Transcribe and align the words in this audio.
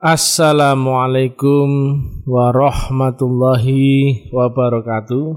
Assalamualaikum 0.00 1.68
warahmatullahi 2.24 4.32
wabarakatuh. 4.32 5.28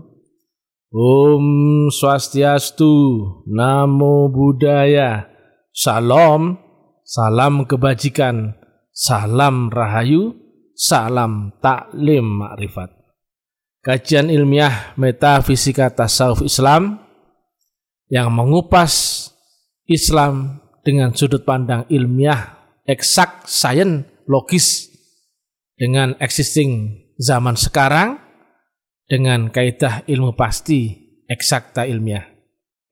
Om 0.88 1.46
Swastiastu, 1.92 2.96
Namo 3.44 4.32
Buddhaya, 4.32 5.28
Salam, 5.68 6.64
salam 7.04 7.68
kebajikan, 7.68 8.56
salam 8.96 9.68
rahayu, 9.68 10.32
salam 10.80 11.52
taklim 11.60 12.24
makrifat. 12.24 12.88
Kajian 13.84 14.32
ilmiah 14.32 14.96
metafisika 14.96 15.92
tasawuf 15.92 16.40
Islam 16.40 17.04
yang 18.08 18.32
mengupas 18.32 19.28
Islam 19.92 20.64
dengan 20.88 21.12
sudut 21.12 21.44
pandang 21.44 21.84
ilmiah, 21.92 22.64
eksak, 22.88 23.44
sains, 23.44 24.13
logis 24.30 24.90
dengan 25.78 26.16
existing 26.22 27.04
zaman 27.20 27.58
sekarang 27.60 28.20
dengan 29.08 29.52
kaidah 29.52 30.08
ilmu 30.08 30.34
pasti 30.34 30.96
eksakta 31.28 31.86
ilmiah. 31.86 32.24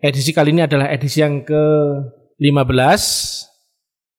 Edisi 0.02 0.34
kali 0.34 0.49
ini 0.52 0.66
adalah 0.66 0.90
edisi 0.90 1.21
yang 1.21 1.45
ke-15 1.45 3.04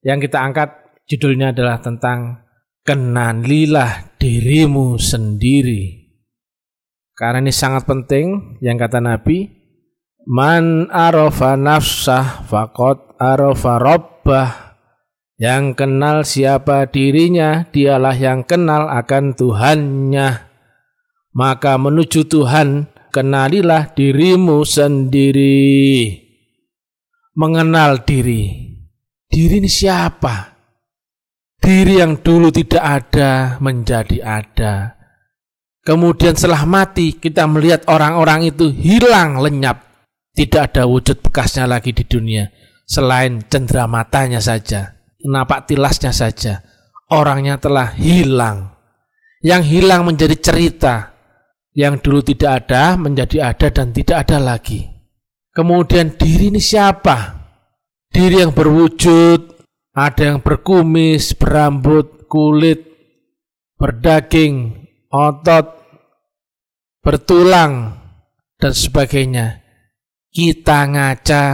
yang 0.06 0.18
kita 0.22 0.38
angkat 0.38 0.70
judulnya 1.10 1.50
adalah 1.50 1.82
tentang 1.82 2.46
kenalilah 2.86 4.14
dirimu 4.18 4.98
sendiri. 4.98 6.02
Karena 7.12 7.42
ini 7.42 7.54
sangat 7.54 7.86
penting 7.86 8.58
yang 8.62 8.78
kata 8.78 8.98
Nabi, 8.98 9.46
Man 10.22 10.86
arofa 10.86 11.58
nafsah 11.58 12.46
fakot 12.46 13.18
arofa 13.18 13.78
robbah 13.82 14.71
yang 15.42 15.74
kenal 15.74 16.22
siapa 16.22 16.86
dirinya, 16.86 17.66
dialah 17.66 18.14
yang 18.14 18.46
kenal 18.46 18.86
akan 18.86 19.34
Tuhannya. 19.34 20.28
Maka 21.34 21.74
menuju 21.82 22.30
Tuhan, 22.30 22.86
kenalilah 23.10 23.90
dirimu 23.90 24.62
sendiri. 24.62 26.14
Mengenal 27.34 28.06
diri. 28.06 28.70
Diri 29.26 29.58
ini 29.58 29.66
siapa? 29.66 30.54
Diri 31.58 31.98
yang 31.98 32.22
dulu 32.22 32.54
tidak 32.54 32.84
ada 32.84 33.58
menjadi 33.58 34.22
ada. 34.22 34.94
Kemudian 35.82 36.38
setelah 36.38 36.62
mati 36.70 37.18
kita 37.18 37.50
melihat 37.50 37.82
orang-orang 37.90 38.46
itu 38.46 38.70
hilang 38.70 39.42
lenyap. 39.42 39.90
Tidak 40.38 40.70
ada 40.70 40.86
wujud 40.86 41.18
bekasnya 41.18 41.66
lagi 41.66 41.90
di 41.90 42.06
dunia 42.06 42.46
selain 42.86 43.42
cendera 43.50 43.84
matanya 43.84 44.40
saja 44.40 45.01
napak 45.26 45.70
tilasnya 45.70 46.10
saja. 46.14 46.62
Orangnya 47.12 47.60
telah 47.60 47.92
hilang. 47.94 48.72
Yang 49.42 49.62
hilang 49.68 50.06
menjadi 50.06 50.36
cerita. 50.38 50.94
Yang 51.72 52.04
dulu 52.04 52.20
tidak 52.20 52.50
ada 52.64 53.00
menjadi 53.00 53.52
ada 53.52 53.68
dan 53.72 53.96
tidak 53.96 54.28
ada 54.28 54.38
lagi. 54.38 54.92
Kemudian 55.52 56.16
diri 56.16 56.52
ini 56.52 56.60
siapa? 56.60 57.44
Diri 58.12 58.44
yang 58.44 58.52
berwujud, 58.52 59.40
ada 59.92 60.22
yang 60.22 60.40
berkumis, 60.40 61.36
berambut, 61.36 62.28
kulit, 62.28 62.88
berdaging, 63.76 64.88
otot, 65.12 65.80
bertulang, 67.04 68.00
dan 68.56 68.72
sebagainya. 68.72 69.60
Kita 70.32 70.88
ngaca, 70.88 71.44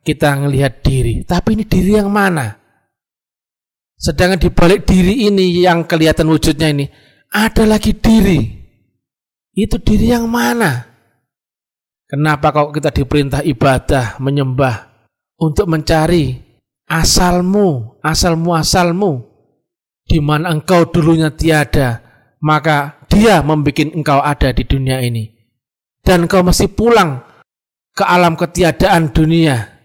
kita 0.00 0.28
ngelihat 0.40 0.80
diri. 0.80 1.20
Tapi 1.20 1.58
ini 1.58 1.64
diri 1.68 2.00
yang 2.00 2.08
mana? 2.08 2.61
Sedangkan 4.02 4.42
di 4.42 4.50
balik 4.50 4.82
diri 4.82 5.30
ini 5.30 5.62
yang 5.62 5.86
kelihatan 5.86 6.26
wujudnya 6.26 6.74
ini 6.74 6.90
ada 7.30 7.62
lagi 7.62 7.94
diri. 7.94 8.50
Itu 9.54 9.78
diri 9.78 10.10
yang 10.10 10.26
mana? 10.26 10.90
Kenapa 12.10 12.50
kalau 12.50 12.74
kita 12.74 12.90
diperintah 12.90 13.46
ibadah, 13.46 14.18
menyembah 14.18 14.90
untuk 15.38 15.70
mencari 15.70 16.34
asalmu, 16.90 17.96
asalmu, 18.02 18.50
asalmu 18.58 19.12
di 20.02 20.18
mana 20.18 20.50
engkau 20.50 20.90
dulunya 20.90 21.30
tiada, 21.30 22.02
maka 22.42 23.06
dia 23.06 23.38
membuat 23.40 23.94
engkau 23.94 24.18
ada 24.18 24.50
di 24.50 24.66
dunia 24.66 24.98
ini. 24.98 25.30
Dan 26.02 26.26
engkau 26.26 26.42
masih 26.42 26.74
pulang 26.74 27.22
ke 27.94 28.02
alam 28.02 28.34
ketiadaan 28.34 29.14
dunia, 29.14 29.78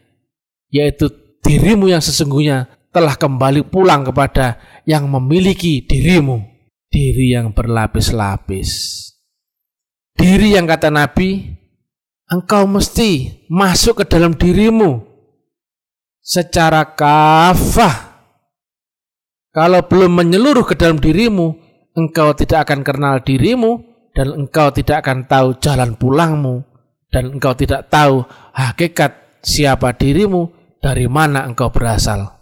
yaitu 0.73 1.05
dirimu 1.45 1.85
yang 1.85 2.01
sesungguhnya 2.01 2.76
telah 2.97 3.13
kembali 3.13 3.69
pulang 3.69 4.09
kepada 4.09 4.57
yang 4.89 5.05
memiliki 5.05 5.85
dirimu, 5.85 6.41
diri 6.89 7.37
yang 7.37 7.53
berlapis-lapis. 7.53 8.69
Diri 10.17 10.57
yang 10.57 10.65
kata 10.65 10.89
Nabi, 10.89 11.45
engkau 12.25 12.65
mesti 12.65 13.45
masuk 13.53 14.01
ke 14.01 14.05
dalam 14.09 14.33
dirimu 14.33 15.05
secara 16.25 16.97
kafah. 16.97 18.17
Kalau 19.53 19.85
belum 19.85 20.17
menyeluruh 20.17 20.65
ke 20.65 20.73
dalam 20.73 20.97
dirimu, 20.97 21.53
engkau 21.93 22.33
tidak 22.33 22.65
akan 22.65 22.81
kenal 22.81 23.21
dirimu 23.21 23.77
dan 24.17 24.33
engkau 24.33 24.73
tidak 24.73 25.05
akan 25.05 25.29
tahu 25.29 25.53
jalan 25.61 25.93
pulangmu 25.93 26.65
dan 27.13 27.37
engkau 27.37 27.53
tidak 27.53 27.93
tahu 27.93 28.25
hakikat 28.57 29.37
siapa 29.45 29.93
dirimu, 29.93 30.49
dari 30.81 31.05
mana 31.05 31.45
engkau 31.45 31.69
berasal 31.69 32.36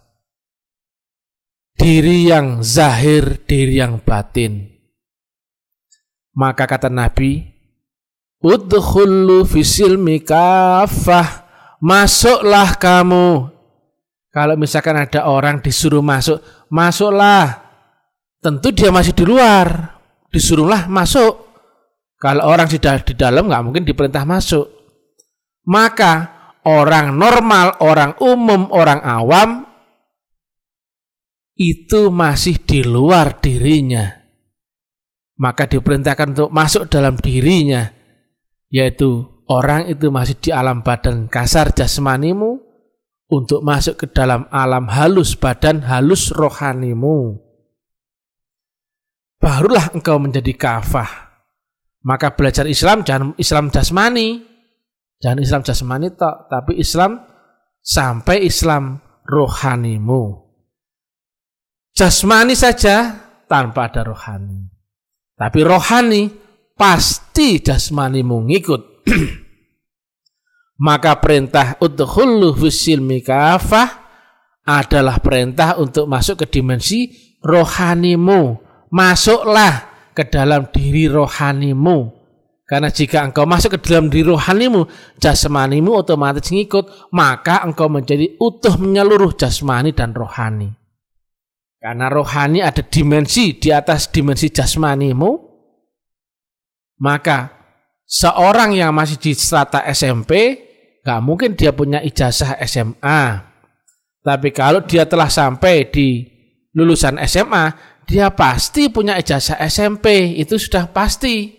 diri 1.75 2.31
yang 2.31 2.63
zahir, 2.63 3.43
diri 3.43 3.79
yang 3.79 3.99
batin. 4.01 4.71
Maka 6.35 6.67
kata 6.67 6.91
Nabi, 6.91 7.55
Udkhullu 8.43 9.47
fisilmi 9.47 10.21
kafah, 10.21 11.47
masuklah 11.79 12.75
kamu. 12.75 13.51
Kalau 14.29 14.55
misalkan 14.59 14.99
ada 14.99 15.31
orang 15.31 15.63
disuruh 15.63 16.03
masuk, 16.03 16.43
masuklah. 16.67 17.63
Tentu 18.43 18.75
dia 18.75 18.91
masih 18.91 19.15
di 19.15 19.23
luar, 19.23 19.97
disuruhlah 20.29 20.91
masuk. 20.91 21.47
Kalau 22.19 22.43
orang 22.45 22.67
sudah 22.67 22.99
di 23.01 23.15
dalam 23.15 23.47
nggak 23.47 23.63
mungkin 23.63 23.87
diperintah 23.87 24.27
masuk. 24.27 24.67
Maka 25.65 26.29
orang 26.67 27.15
normal, 27.15 27.79
orang 27.81 28.13
umum, 28.21 28.69
orang 28.69 29.01
awam 29.01 29.65
itu 31.55 32.11
masih 32.11 32.59
di 32.59 32.83
luar 32.83 33.39
dirinya. 33.39 34.11
Maka 35.35 35.67
diperintahkan 35.67 36.31
untuk 36.31 36.51
masuk 36.51 36.87
dalam 36.87 37.19
dirinya, 37.19 37.91
yaitu 38.71 39.27
orang 39.51 39.91
itu 39.91 40.07
masih 40.07 40.39
di 40.39 40.51
alam 40.51 40.79
badan 40.79 41.27
kasar 41.27 41.75
jasmanimu 41.75 42.59
untuk 43.27 43.59
masuk 43.59 43.99
ke 43.99 44.07
dalam 44.15 44.47
alam 44.47 44.87
halus 44.87 45.35
badan 45.35 45.83
halus 45.83 46.31
rohanimu. 46.31 47.35
Barulah 49.39 49.91
engkau 49.91 50.19
menjadi 50.23 50.55
kafah. 50.55 51.27
Maka 52.05 52.37
belajar 52.37 52.69
Islam 52.69 53.03
jangan 53.03 53.35
Islam 53.35 53.73
jasmani. 53.73 54.39
Jangan 55.19 55.39
Islam 55.41 55.61
jasmani 55.65 56.07
tok, 56.13 56.51
tapi 56.51 56.77
Islam 56.77 57.17
sampai 57.81 58.45
Islam 58.45 58.99
rohanimu 59.25 60.44
jasmani 61.95 62.53
saja 62.53 63.15
tanpa 63.47 63.87
ada 63.87 64.03
rohani. 64.03 64.67
Tapi 65.39 65.59
rohani 65.63 66.27
pasti 66.75 67.63
jasmani 67.63 68.21
mengikut. 68.21 69.07
Maka 70.85 71.15
perintah 71.23 71.79
udkhulu 71.79 72.51
fisilmi 72.59 73.23
kafah 73.23 74.03
adalah 74.67 75.23
perintah 75.23 75.79
untuk 75.79 76.03
masuk 76.11 76.43
ke 76.43 76.59
dimensi 76.59 77.15
rohanimu. 77.39 78.59
Masuklah 78.91 79.87
ke 80.11 80.27
dalam 80.27 80.67
diri 80.71 81.07
rohanimu. 81.07 82.11
Karena 82.65 82.89
jika 82.89 83.21
engkau 83.21 83.45
masuk 83.45 83.77
ke 83.77 83.79
dalam 83.87 84.09
diri 84.09 84.25
rohanimu, 84.25 84.89
jasmanimu 85.21 85.95
otomatis 85.95 86.49
ngikut, 86.49 87.13
maka 87.13 87.61
engkau 87.61 87.87
menjadi 87.87 88.35
utuh 88.41 88.75
menyeluruh 88.81 89.37
jasmani 89.37 89.93
dan 89.93 90.17
rohani. 90.17 90.84
Karena 91.85 92.09
rohani 92.09 92.65
ada 92.65 92.81
dimensi 92.81 93.61
di 93.61 93.69
atas 93.69 94.09
dimensi 94.09 94.49
jasmanimu, 94.49 95.37
maka 96.97 97.53
seorang 98.09 98.73
yang 98.73 98.89
masih 98.89 99.21
di 99.21 99.37
strata 99.37 99.85
SMP, 99.93 100.33
nggak 101.05 101.21
mungkin 101.21 101.53
dia 101.53 101.77
punya 101.77 102.01
ijazah 102.01 102.57
SMA. 102.65 103.21
Tapi 104.17 104.49
kalau 104.49 104.81
dia 104.81 105.05
telah 105.05 105.29
sampai 105.29 105.85
di 105.93 106.25
lulusan 106.73 107.21
SMA, 107.29 107.77
dia 108.09 108.33
pasti 108.33 108.89
punya 108.89 109.13
ijazah 109.21 109.61
SMP, 109.69 110.41
itu 110.41 110.57
sudah 110.57 110.89
pasti. 110.89 111.53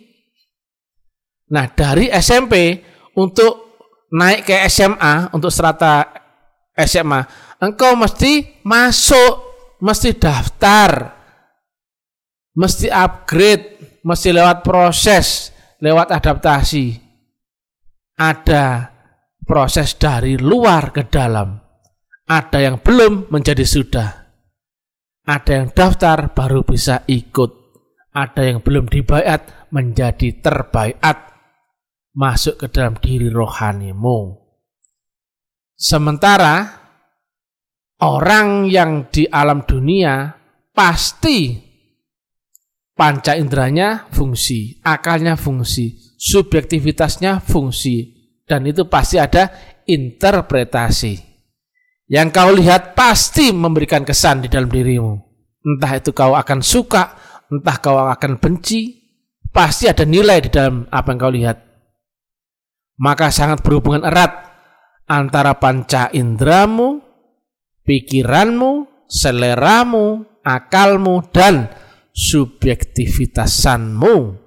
Nah, 1.55 1.71
dari 1.71 2.11
SMP 2.11 2.83
untuk 3.15 3.79
naik 4.11 4.43
ke 4.43 4.59
SMA, 4.67 5.31
untuk 5.31 5.55
strata 5.55 6.03
SMA, 6.75 7.23
engkau 7.63 7.95
mesti 7.95 8.59
masuk 8.67 9.46
mesti 9.81 10.11
daftar 10.17 11.17
mesti 12.57 12.89
upgrade, 12.89 14.01
mesti 14.03 14.29
lewat 14.33 14.65
proses, 14.65 15.53
lewat 15.79 16.09
adaptasi. 16.11 17.05
Ada 18.17 18.97
proses 19.45 19.93
dari 20.01 20.41
luar 20.41 20.91
ke 20.91 21.05
dalam. 21.07 21.61
Ada 22.27 22.59
yang 22.65 22.81
belum 22.81 23.29
menjadi 23.29 23.63
sudah. 23.63 24.09
Ada 25.29 25.51
yang 25.63 25.69
daftar 25.77 26.33
baru 26.33 26.65
bisa 26.65 27.05
ikut. 27.07 27.53
Ada 28.17 28.49
yang 28.49 28.65
belum 28.65 28.89
dibayat 28.89 29.69
menjadi 29.71 30.41
terbaiat. 30.41 31.37
Masuk 32.17 32.65
ke 32.65 32.67
dalam 32.73 32.97
diri 32.97 33.29
rohanimu. 33.29 34.41
Sementara 35.77 36.86
orang 38.01 38.69
yang 38.69 39.09
di 39.09 39.25
alam 39.29 39.65
dunia 39.65 40.37
pasti 40.73 41.57
panca 42.97 43.37
inderanya 43.37 44.09
fungsi, 44.09 44.81
akalnya 44.85 45.37
fungsi, 45.37 46.17
subjektivitasnya 46.17 47.45
fungsi, 47.45 48.17
dan 48.49 48.65
itu 48.65 48.89
pasti 48.89 49.21
ada 49.21 49.53
interpretasi. 49.85 51.21
Yang 52.07 52.29
kau 52.33 52.51
lihat 52.55 52.95
pasti 52.95 53.51
memberikan 53.51 54.07
kesan 54.07 54.47
di 54.47 54.49
dalam 54.49 54.71
dirimu. 54.71 55.19
Entah 55.67 55.93
itu 55.99 56.15
kau 56.15 56.39
akan 56.39 56.63
suka, 56.63 57.19
entah 57.51 57.77
kau 57.83 57.99
akan 57.99 58.39
benci, 58.39 58.95
pasti 59.51 59.91
ada 59.91 60.07
nilai 60.07 60.39
di 60.39 60.51
dalam 60.51 60.87
apa 60.87 61.11
yang 61.11 61.19
kau 61.19 61.35
lihat. 61.35 61.59
Maka 62.97 63.29
sangat 63.35 63.61
berhubungan 63.61 64.07
erat 64.07 64.33
antara 65.11 65.59
panca 65.59 66.09
indramu, 66.15 67.03
pikiranmu, 67.87 69.07
seleramu, 69.07 70.27
akalmu, 70.43 71.23
dan 71.31 71.71
subjektivitasanmu. 72.13 74.43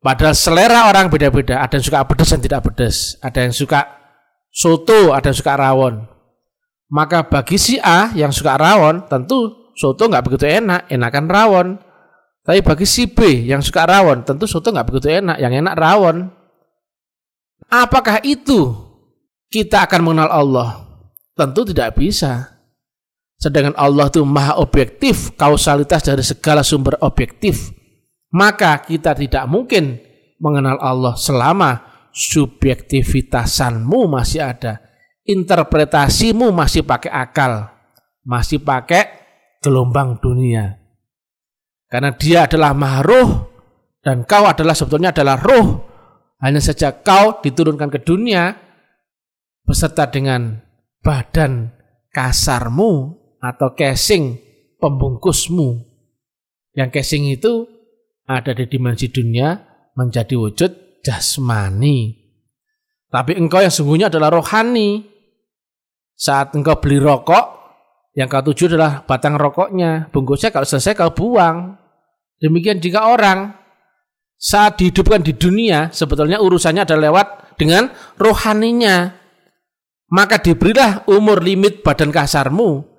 Padahal 0.00 0.32
selera 0.32 0.88
orang 0.88 1.12
beda-beda. 1.12 1.60
Ada 1.60 1.76
yang 1.76 1.84
suka 1.84 2.08
pedas 2.08 2.32
dan 2.32 2.40
tidak 2.40 2.64
pedas. 2.72 3.20
Ada 3.20 3.44
yang 3.44 3.52
suka 3.52 3.84
soto, 4.48 5.12
ada 5.12 5.28
yang 5.28 5.36
suka 5.36 5.60
rawon. 5.60 6.08
Maka 6.90 7.22
bagi 7.28 7.60
si 7.60 7.76
A 7.78 8.10
yang 8.16 8.32
suka 8.32 8.56
rawon, 8.56 9.04
tentu 9.06 9.70
soto 9.76 10.08
nggak 10.08 10.24
begitu 10.24 10.48
enak, 10.48 10.88
enakan 10.88 11.28
rawon. 11.28 11.76
Tapi 12.40 12.64
bagi 12.64 12.88
si 12.88 13.04
B 13.06 13.44
yang 13.44 13.60
suka 13.60 13.84
rawon, 13.84 14.24
tentu 14.24 14.48
soto 14.48 14.72
nggak 14.72 14.88
begitu 14.88 15.20
enak, 15.20 15.36
yang 15.36 15.52
enak 15.52 15.76
rawon. 15.76 16.32
Apakah 17.70 18.24
itu 18.26 18.74
kita 19.52 19.86
akan 19.86 20.00
mengenal 20.02 20.32
Allah? 20.32 20.70
Tentu 21.38 21.62
tidak 21.62 21.94
bisa. 21.94 22.59
Sedangkan 23.40 23.72
Allah 23.80 24.12
itu 24.12 24.20
maha 24.20 24.60
objektif, 24.60 25.32
kausalitas 25.32 26.04
dari 26.04 26.20
segala 26.20 26.60
sumber 26.60 27.00
objektif. 27.00 27.72
Maka 28.36 28.84
kita 28.84 29.16
tidak 29.16 29.48
mungkin 29.48 29.96
mengenal 30.36 30.76
Allah 30.76 31.16
selama 31.16 31.80
subjektivitasanmu 32.12 34.12
masih 34.12 34.44
ada. 34.44 34.84
Interpretasimu 35.24 36.52
masih 36.52 36.84
pakai 36.84 37.08
akal, 37.08 37.72
masih 38.28 38.60
pakai 38.60 39.08
gelombang 39.64 40.20
dunia. 40.20 40.76
Karena 41.88 42.12
dia 42.12 42.44
adalah 42.44 42.76
maha 42.76 43.00
roh 43.00 43.30
dan 44.04 44.28
kau 44.28 44.44
adalah 44.44 44.76
sebetulnya 44.76 45.16
adalah 45.16 45.40
roh. 45.40 45.88
Hanya 46.40 46.60
saja 46.60 46.92
kau 46.92 47.40
diturunkan 47.40 47.88
ke 47.88 48.04
dunia 48.04 48.52
beserta 49.64 50.08
dengan 50.08 50.60
badan 51.04 51.68
kasarmu 52.12 53.19
atau 53.40 53.72
casing 53.72 54.36
pembungkusmu. 54.76 55.80
Yang 56.76 56.90
casing 57.00 57.24
itu 57.32 57.66
ada 58.28 58.54
di 58.54 58.68
dimensi 58.70 59.10
dunia 59.10 59.58
menjadi 59.98 60.38
wujud 60.38 61.02
jasmani. 61.02 62.14
Tapi 63.10 63.34
engkau 63.34 63.58
yang 63.58 63.74
sungguhnya 63.74 64.06
adalah 64.06 64.30
rohani. 64.30 65.02
Saat 66.14 66.54
engkau 66.54 66.78
beli 66.78 67.00
rokok, 67.00 67.44
yang 68.14 68.28
kau 68.30 68.44
tuju 68.44 68.76
adalah 68.76 69.02
batang 69.02 69.34
rokoknya. 69.34 70.12
Bungkusnya 70.14 70.54
kalau 70.54 70.68
selesai 70.68 70.94
kau 70.94 71.10
buang. 71.10 71.74
Demikian 72.38 72.78
jika 72.78 73.10
orang 73.10 73.56
saat 74.40 74.80
dihidupkan 74.80 75.20
di 75.20 75.36
dunia, 75.36 75.92
sebetulnya 75.92 76.40
urusannya 76.40 76.86
adalah 76.86 77.12
lewat 77.12 77.26
dengan 77.60 77.92
rohaninya. 78.16 79.16
Maka 80.10 80.42
diberilah 80.42 81.06
umur 81.06 81.38
limit 81.42 81.82
badan 81.86 82.10
kasarmu 82.10 82.89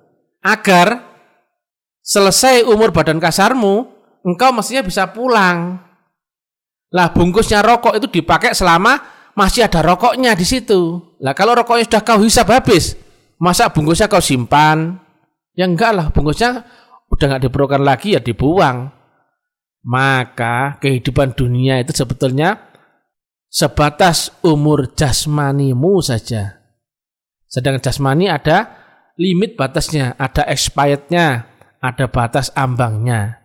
agar 0.42 1.00
selesai 2.02 2.66
umur 2.66 2.90
badan 2.90 3.22
kasarmu, 3.22 3.86
engkau 4.26 4.50
mestinya 4.50 4.82
bisa 4.82 5.08
pulang. 5.14 5.78
Lah 6.92 7.08
bungkusnya 7.14 7.64
rokok 7.64 7.96
itu 7.96 8.20
dipakai 8.20 8.52
selama 8.52 9.00
masih 9.32 9.64
ada 9.64 9.80
rokoknya 9.80 10.36
di 10.36 10.44
situ. 10.44 11.00
Lah 11.22 11.32
kalau 11.32 11.56
rokoknya 11.56 11.88
sudah 11.88 12.02
kau 12.04 12.20
hisap 12.20 12.52
habis, 12.52 12.98
masa 13.40 13.72
bungkusnya 13.72 14.10
kau 14.10 14.20
simpan? 14.20 15.00
Ya 15.56 15.64
enggak 15.64 15.92
lah, 15.96 16.06
bungkusnya 16.12 16.66
udah 17.08 17.24
nggak 17.32 17.42
diperlukan 17.48 17.80
lagi 17.80 18.18
ya 18.18 18.20
dibuang. 18.20 18.92
Maka 19.82 20.78
kehidupan 20.78 21.34
dunia 21.34 21.80
itu 21.82 21.90
sebetulnya 21.96 22.70
sebatas 23.50 24.30
umur 24.44 24.94
jasmanimu 24.94 26.00
saja. 26.04 26.60
Sedangkan 27.50 27.84
jasmani 27.84 28.32
ada 28.32 28.81
limit 29.16 29.56
batasnya, 29.58 30.16
ada 30.16 30.46
expirednya, 30.48 31.48
ada 31.82 32.06
batas 32.08 32.54
ambangnya. 32.54 33.42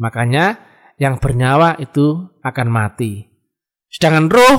Makanya 0.00 0.58
yang 0.98 1.18
bernyawa 1.18 1.78
itu 1.78 2.34
akan 2.42 2.68
mati. 2.70 3.26
Sedangkan 3.90 4.26
roh 4.30 4.58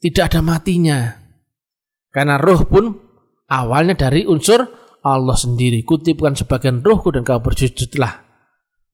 tidak 0.00 0.32
ada 0.32 0.40
matinya. 0.40 1.00
Karena 2.08 2.40
roh 2.40 2.64
pun 2.64 2.84
awalnya 3.50 4.08
dari 4.08 4.24
unsur 4.24 4.64
Allah 5.04 5.36
sendiri. 5.36 5.84
Kutipkan 5.84 6.36
sebagian 6.36 6.80
rohku 6.80 7.12
dan 7.12 7.24
kau 7.26 7.40
bersujudlah. 7.42 8.24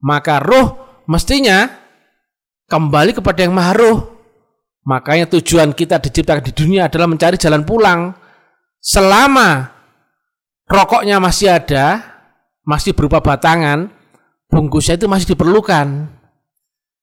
Maka 0.05 0.43
roh 0.43 0.67
mestinya 1.07 1.71
kembali 2.67 3.15
kepada 3.15 3.47
yang 3.47 3.55
maha 3.55 3.73
roh. 3.77 3.99
Makanya 4.85 5.31
tujuan 5.39 5.73
kita 5.73 5.97
diciptakan 6.03 6.45
di 6.45 6.53
dunia 6.53 6.91
adalah 6.91 7.09
mencari 7.09 7.41
jalan 7.41 7.65
pulang. 7.65 8.13
Selama 8.85 9.74
rokoknya 10.69 11.21
masih 11.21 11.53
ada, 11.53 12.01
masih 12.65 12.97
berupa 12.97 13.21
batangan, 13.21 13.93
bungkusnya 14.49 14.97
itu 14.97 15.07
masih 15.07 15.37
diperlukan. 15.37 16.09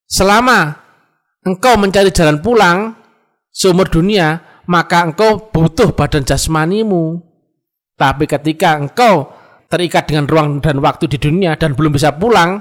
Selama 0.06 0.76
engkau 1.46 1.74
mencari 1.80 2.12
jalan 2.12 2.42
pulang 2.42 2.94
seumur 3.52 3.88
dunia, 3.88 4.40
maka 4.68 5.06
engkau 5.06 5.50
butuh 5.50 5.94
badan 5.94 6.24
jasmanimu. 6.26 7.20
Tapi 7.96 8.24
ketika 8.26 8.76
engkau 8.76 9.30
terikat 9.70 10.10
dengan 10.10 10.26
ruang 10.28 10.48
dan 10.60 10.82
waktu 10.82 11.08
di 11.08 11.18
dunia 11.20 11.56
dan 11.56 11.72
belum 11.72 11.96
bisa 11.96 12.12
pulang, 12.16 12.60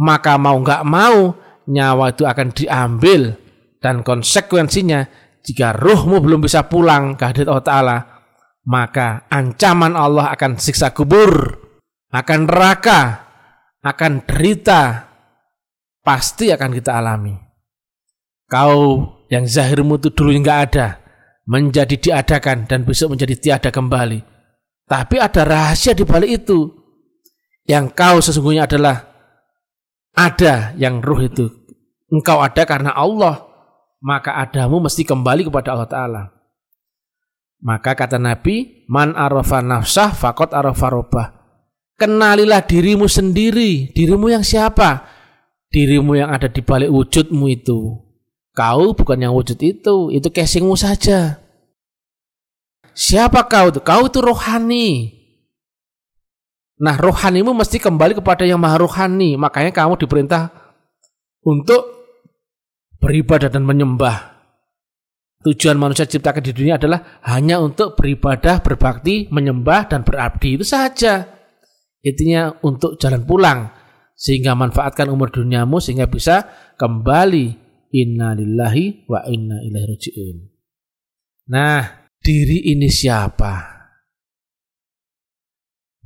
maka 0.00 0.36
mau 0.36 0.58
nggak 0.58 0.82
mau 0.84 1.32
nyawa 1.64 2.12
itu 2.12 2.28
akan 2.28 2.48
diambil 2.52 3.32
dan 3.80 4.04
konsekuensinya 4.04 5.08
jika 5.44 5.76
ruhmu 5.76 6.24
belum 6.24 6.40
bisa 6.44 6.64
pulang 6.68 7.16
ke 7.20 7.24
hadirat 7.28 7.48
Allah 7.52 7.68
Ta'ala, 7.68 7.96
maka 8.64 9.28
ancaman 9.28 9.92
Allah 9.92 10.32
akan 10.32 10.56
siksa 10.56 10.96
kubur, 10.96 11.60
akan 12.08 12.48
neraka, 12.48 13.00
akan 13.84 14.24
derita, 14.24 15.12
pasti 16.00 16.48
akan 16.48 16.70
kita 16.72 16.96
alami. 16.96 17.36
Kau 18.48 19.08
yang 19.28 19.44
zahirmu 19.44 20.00
itu 20.00 20.12
dulu 20.12 20.32
nggak 20.40 20.60
ada, 20.72 21.00
menjadi 21.44 21.96
diadakan 21.96 22.64
dan 22.64 22.88
besok 22.88 23.16
menjadi 23.16 23.36
tiada 23.36 23.70
kembali. 23.72 24.20
Tapi 24.84 25.16
ada 25.16 25.42
rahasia 25.44 25.96
di 25.96 26.04
balik 26.04 26.44
itu. 26.44 26.68
Yang 27.64 27.96
kau 27.96 28.20
sesungguhnya 28.20 28.68
adalah 28.68 29.00
ada 30.12 30.76
yang 30.76 31.00
ruh 31.00 31.24
itu. 31.24 31.48
Engkau 32.12 32.44
ada 32.44 32.62
karena 32.68 32.92
Allah, 32.92 33.48
maka 34.04 34.36
adamu 34.36 34.84
mesti 34.84 35.02
kembali 35.08 35.48
kepada 35.48 35.72
Allah 35.72 35.88
Ta'ala. 35.88 36.22
Maka 37.64 37.96
kata 37.96 38.20
Nabi, 38.20 38.84
man 38.92 39.16
arafa 39.16 39.64
nafsah 39.64 40.12
fakot 40.12 40.52
arafa 40.52 40.86
robah. 40.92 41.26
Kenalilah 41.96 42.60
dirimu 42.60 43.08
sendiri, 43.08 43.88
dirimu 43.96 44.28
yang 44.28 44.44
siapa? 44.44 45.08
Dirimu 45.72 46.12
yang 46.12 46.28
ada 46.28 46.52
di 46.52 46.60
balik 46.60 46.92
wujudmu 46.92 47.48
itu. 47.48 48.04
Kau 48.52 48.92
bukan 48.92 49.16
yang 49.16 49.32
wujud 49.32 49.56
itu, 49.64 50.12
itu 50.12 50.28
casingmu 50.28 50.76
saja. 50.76 51.40
Siapa 52.92 53.48
kau 53.48 53.72
itu? 53.72 53.80
Kau 53.80 54.06
itu 54.06 54.20
rohani. 54.20 55.10
Nah 56.78 57.00
rohanimu 57.00 57.56
mesti 57.56 57.80
kembali 57.80 58.20
kepada 58.20 58.44
yang 58.44 58.60
maha 58.60 58.76
rohani. 58.76 59.40
Makanya 59.40 59.72
kamu 59.72 59.98
diperintah 59.98 60.52
untuk 61.42 61.82
beribadah 63.00 63.48
dan 63.48 63.64
menyembah 63.66 64.33
Tujuan 65.44 65.76
manusia 65.76 66.08
diciptakan 66.08 66.40
di 66.40 66.56
dunia 66.56 66.80
adalah 66.80 67.20
hanya 67.28 67.60
untuk 67.60 68.00
beribadah, 68.00 68.64
berbakti, 68.64 69.28
menyembah, 69.28 69.92
dan 69.92 70.00
berabdi. 70.00 70.56
Itu 70.56 70.64
saja. 70.64 71.28
Intinya 72.00 72.48
untuk 72.64 72.96
jalan 72.96 73.28
pulang. 73.28 73.60
sehingga 74.14 74.54
manfaatkan 74.54 75.10
umur 75.10 75.34
duniamu 75.34 75.82
sehingga 75.82 76.06
bisa 76.06 76.46
kembali 76.78 77.46
inna 77.90 78.32
lillahi 78.32 79.06
wa 79.10 79.26
inna 79.26 79.58
ilaihi 79.60 79.86
rajiun. 79.90 80.36
Nah, 81.50 82.08
diri 82.22 82.72
ini 82.72 82.88
siapa? 82.88 83.74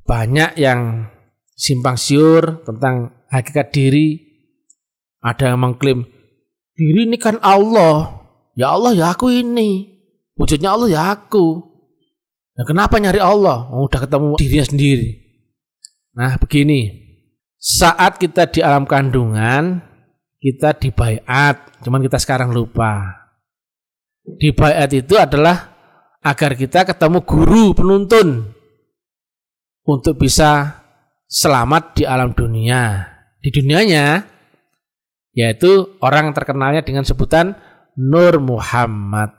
Banyak 0.08 0.56
yang 0.56 1.04
simpang 1.52 2.00
siur 2.00 2.64
tentang 2.64 3.28
hakikat 3.28 3.70
diri. 3.70 4.26
Ada 5.20 5.52
yang 5.52 5.60
mengklaim 5.60 6.08
diri 6.74 7.06
ini 7.06 7.20
kan 7.20 7.36
Allah. 7.44 8.17
Ya 8.58 8.74
Allah 8.74 8.90
ya 8.90 9.14
aku 9.14 9.30
ini. 9.30 10.02
Wujudnya 10.34 10.74
Allah 10.74 10.90
ya 10.90 11.02
aku. 11.14 11.62
Nah, 12.58 12.66
kenapa 12.66 12.98
nyari 12.98 13.22
Allah? 13.22 13.70
Oh, 13.70 13.86
udah 13.86 14.02
ketemu 14.02 14.34
dirinya 14.34 14.66
sendiri. 14.66 15.08
Nah, 16.18 16.34
begini. 16.42 17.06
Saat 17.54 18.18
kita 18.18 18.50
di 18.50 18.58
alam 18.58 18.82
kandungan, 18.82 19.78
kita 20.42 20.74
dibaiat, 20.74 21.82
cuman 21.86 22.02
kita 22.02 22.18
sekarang 22.18 22.50
lupa. 22.50 23.14
Dibaiat 24.26 24.90
itu 24.90 25.14
adalah 25.14 25.78
agar 26.18 26.58
kita 26.58 26.82
ketemu 26.82 27.22
guru 27.22 27.78
penuntun 27.78 28.42
untuk 29.86 30.18
bisa 30.18 30.82
selamat 31.30 32.02
di 32.02 32.02
alam 32.06 32.34
dunia. 32.34 33.06
Di 33.38 33.54
dunianya, 33.54 34.26
yaitu 35.30 35.94
orang 36.02 36.34
terkenalnya 36.34 36.82
dengan 36.82 37.06
sebutan 37.06 37.54
Nur 37.98 38.38
Muhammad. 38.38 39.34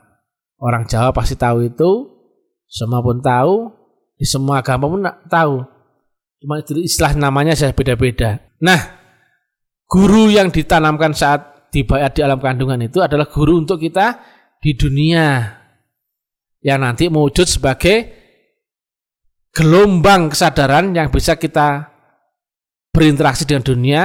Orang 0.60 0.84
Jawa 0.84 1.16
pasti 1.16 1.40
tahu 1.40 1.64
itu, 1.64 1.90
semua 2.68 3.00
pun 3.00 3.24
tahu, 3.24 3.72
di 4.20 4.28
semua 4.28 4.60
agama 4.60 4.84
pun 4.92 5.00
tahu. 5.32 5.64
Cuma 6.44 6.60
istilah 6.60 7.16
namanya 7.16 7.56
saya 7.56 7.72
beda-beda. 7.72 8.36
Nah, 8.60 8.80
guru 9.88 10.28
yang 10.28 10.52
ditanamkan 10.52 11.16
saat 11.16 11.72
dibayar 11.72 12.12
di 12.12 12.20
alam 12.20 12.36
kandungan 12.36 12.84
itu 12.84 13.00
adalah 13.00 13.28
guru 13.28 13.64
untuk 13.64 13.80
kita 13.80 14.20
di 14.60 14.76
dunia 14.76 15.56
yang 16.60 16.84
nanti 16.84 17.08
mewujud 17.08 17.48
sebagai 17.48 17.96
gelombang 19.52 20.32
kesadaran 20.32 20.92
yang 20.92 21.08
bisa 21.08 21.40
kita 21.40 21.88
berinteraksi 22.92 23.44
dengan 23.48 23.64
dunia 23.64 24.02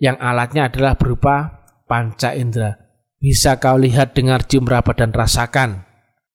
yang 0.00 0.16
alatnya 0.16 0.68
adalah 0.72 0.96
berupa 0.96 1.64
panca 1.84 2.32
indera. 2.32 2.79
Bisa 3.20 3.60
kau 3.60 3.76
lihat, 3.76 4.16
dengar, 4.16 4.48
cium, 4.48 4.64
raba, 4.64 4.96
dan 4.96 5.12
rasakan. 5.12 5.84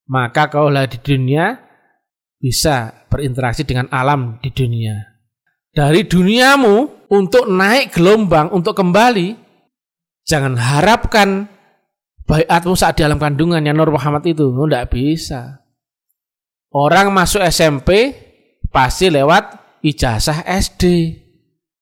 Maka 0.06 0.54
kau 0.54 0.70
lah 0.70 0.86
di 0.86 1.02
dunia 1.02 1.58
bisa 2.38 3.06
berinteraksi 3.10 3.66
dengan 3.66 3.90
alam 3.90 4.38
di 4.38 4.54
dunia 4.54 5.16
dari 5.76 6.08
duniamu 6.08 7.06
untuk 7.12 7.52
naik 7.52 7.92
gelombang, 7.92 8.48
untuk 8.56 8.72
kembali, 8.80 9.36
jangan 10.24 10.56
harapkan 10.56 11.52
bayatmu 12.24 12.74
saat 12.80 12.96
di 12.98 13.04
dalam 13.04 13.20
kandungannya 13.20 13.76
Nur 13.76 13.92
Muhammad 13.92 14.24
itu. 14.24 14.56
Tidak 14.56 14.88
bisa. 14.88 15.68
Orang 16.72 17.12
masuk 17.12 17.44
SMP 17.44 18.16
pasti 18.72 19.12
lewat 19.12 19.78
ijazah 19.84 20.48
SD. 20.48 20.84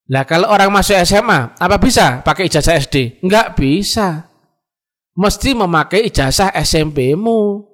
Nah 0.10 0.26
kalau 0.26 0.50
orang 0.50 0.74
masuk 0.74 0.98
SMA, 1.06 1.56
apa 1.56 1.78
bisa 1.78 2.26
pakai 2.26 2.50
ijazah 2.50 2.82
SD? 2.82 3.24
Enggak 3.24 3.56
bisa. 3.56 4.33
Mesti 5.14 5.54
memakai 5.54 6.10
ijazah 6.10 6.50
SMP-mu. 6.58 7.70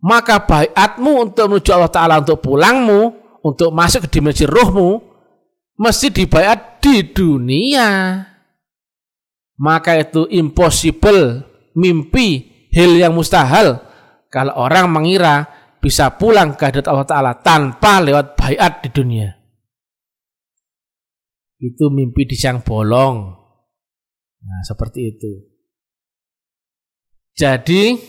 Maka 0.00 0.44
bayatmu 0.44 1.28
untuk 1.28 1.50
menuju 1.50 1.70
Allah 1.72 1.92
Ta'ala 1.92 2.14
untuk 2.20 2.40
pulangmu, 2.40 3.00
untuk 3.44 3.72
masuk 3.72 4.06
ke 4.06 4.18
dimensi 4.20 4.44
rohmu, 4.44 5.02
mesti 5.76 6.12
dibayar 6.12 6.78
di 6.80 7.10
dunia. 7.10 8.22
Maka 9.56 9.96
itu 9.96 10.28
impossible, 10.28 11.42
mimpi, 11.74 12.68
hal 12.76 12.92
yang 12.92 13.16
mustahil 13.16 13.80
kalau 14.28 14.52
orang 14.60 14.92
mengira 14.92 15.48
bisa 15.80 16.12
pulang 16.20 16.52
ke 16.58 16.68
hadirat 16.68 16.88
Allah 16.92 17.08
Ta'ala 17.08 17.32
tanpa 17.40 18.04
lewat 18.04 18.36
bayat 18.36 18.84
di 18.84 18.90
dunia. 18.92 19.28
Itu 21.56 21.88
mimpi 21.88 22.28
di 22.28 22.36
siang 22.36 22.60
bolong. 22.60 23.16
Nah, 24.44 24.60
seperti 24.60 25.00
itu. 25.08 25.55
Jadi, 27.36 28.00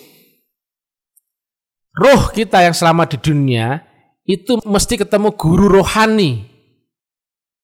roh 1.91 2.31
kita 2.31 2.63
yang 2.63 2.71
selama 2.71 3.03
di 3.05 3.19
dunia 3.19 3.83
itu 4.23 4.59
mesti 4.63 4.95
ketemu 4.95 5.35
guru 5.35 5.67
rohani 5.67 6.57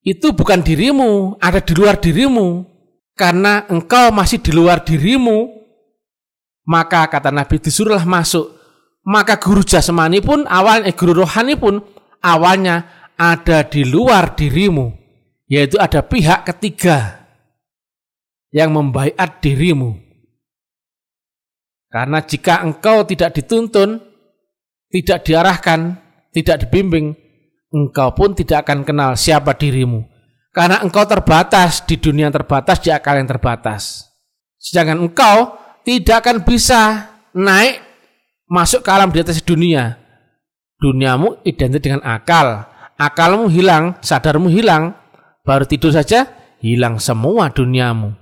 itu 0.04 0.36
bukan 0.36 0.60
dirimu, 0.60 1.40
ada 1.40 1.64
di 1.64 1.72
luar 1.72 1.96
dirimu. 1.96 2.68
Karena 3.16 3.64
engkau 3.72 4.12
masih 4.12 4.44
di 4.44 4.52
luar 4.52 4.84
dirimu, 4.84 5.48
maka 6.68 7.08
kata 7.08 7.32
Nabi 7.32 7.56
disuruhlah 7.64 8.04
masuk. 8.04 8.52
Maka 9.08 9.40
guru 9.40 9.64
jasmani 9.64 10.20
pun 10.20 10.44
awalnya, 10.44 10.92
eh, 10.92 10.96
guru 10.96 11.24
rohani 11.24 11.56
pun 11.56 11.80
awalnya 12.20 12.84
ada 13.16 13.64
di 13.64 13.88
luar 13.88 14.36
dirimu. 14.36 14.92
Yaitu 15.48 15.80
ada 15.80 16.04
pihak 16.04 16.44
ketiga 16.52 17.24
yang 18.52 18.76
membaiat 18.76 19.40
dirimu. 19.40 19.96
Karena 21.94 22.26
jika 22.26 22.66
engkau 22.66 23.06
tidak 23.06 23.38
dituntun, 23.38 24.02
tidak 24.90 25.30
diarahkan, 25.30 26.02
tidak 26.34 26.66
dibimbing, 26.66 27.14
engkau 27.70 28.18
pun 28.18 28.34
tidak 28.34 28.66
akan 28.66 28.82
kenal 28.82 29.14
siapa 29.14 29.54
dirimu. 29.54 30.02
Karena 30.50 30.82
engkau 30.82 31.06
terbatas 31.06 31.86
di 31.86 32.02
dunia 32.02 32.30
yang 32.30 32.34
terbatas, 32.34 32.82
di 32.82 32.90
akal 32.90 33.22
yang 33.22 33.30
terbatas. 33.30 34.10
Sedangkan 34.58 35.06
engkau 35.06 35.54
tidak 35.86 36.26
akan 36.26 36.42
bisa 36.42 37.14
naik 37.38 37.78
masuk 38.50 38.82
ke 38.82 38.90
alam 38.90 39.14
di 39.14 39.22
atas 39.22 39.42
dunia. 39.46 39.98
Duniamu 40.82 41.46
identik 41.46 41.86
dengan 41.90 42.02
akal. 42.02 42.70
Akalmu 42.98 43.50
hilang, 43.50 43.98
sadarmu 44.02 44.50
hilang, 44.50 44.94
baru 45.42 45.66
tidur 45.66 45.90
saja 45.90 46.30
hilang 46.62 47.02
semua 47.02 47.50
duniamu. 47.50 48.14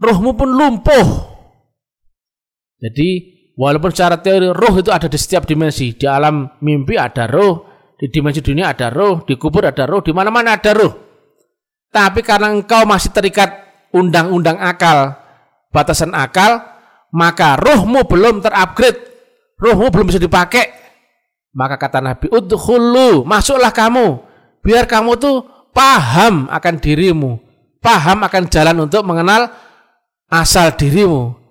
Rohmu 0.00 0.32
pun 0.36 0.50
lumpuh. 0.52 1.35
Jadi 2.76 3.08
walaupun 3.56 3.90
secara 3.90 4.20
teori 4.20 4.52
roh 4.52 4.74
itu 4.76 4.92
ada 4.92 5.08
di 5.08 5.16
setiap 5.16 5.48
dimensi. 5.48 5.96
Di 5.96 6.04
alam 6.04 6.60
mimpi 6.60 7.00
ada 7.00 7.24
roh, 7.24 7.66
di 7.96 8.12
dimensi 8.12 8.44
dunia 8.44 8.72
ada 8.72 8.92
roh, 8.92 9.24
di 9.24 9.34
kubur 9.40 9.64
ada 9.64 9.88
roh, 9.88 10.04
di 10.04 10.12
mana-mana 10.12 10.60
ada 10.60 10.72
roh. 10.76 10.92
Tapi 11.88 12.20
karena 12.20 12.52
engkau 12.52 12.84
masih 12.84 13.08
terikat 13.08 13.48
undang-undang 13.96 14.60
akal, 14.60 15.16
batasan 15.72 16.12
akal, 16.12 16.60
maka 17.16 17.56
rohmu 17.56 18.04
belum 18.04 18.44
terupgrade, 18.44 19.00
rohmu 19.56 19.88
belum 19.88 20.12
bisa 20.12 20.20
dipakai. 20.20 20.68
Maka 21.56 21.80
kata 21.80 22.04
Nabi, 22.04 22.28
udhulu, 22.28 23.24
masuklah 23.24 23.72
kamu, 23.72 24.20
biar 24.60 24.84
kamu 24.84 25.16
tuh 25.16 25.36
paham 25.72 26.52
akan 26.52 26.74
dirimu, 26.76 27.40
paham 27.80 28.20
akan 28.28 28.42
jalan 28.52 28.76
untuk 28.84 29.00
mengenal 29.08 29.48
asal 30.28 30.76
dirimu. 30.76 31.45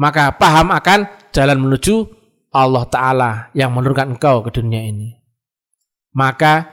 Maka 0.00 0.32
paham 0.40 0.72
akan 0.72 1.28
jalan 1.28 1.60
menuju 1.60 2.08
Allah 2.56 2.88
Ta'ala 2.88 3.30
yang 3.52 3.76
menurunkan 3.76 4.16
engkau 4.16 4.40
ke 4.40 4.50
dunia 4.50 4.80
ini 4.80 5.20
maka 6.14 6.66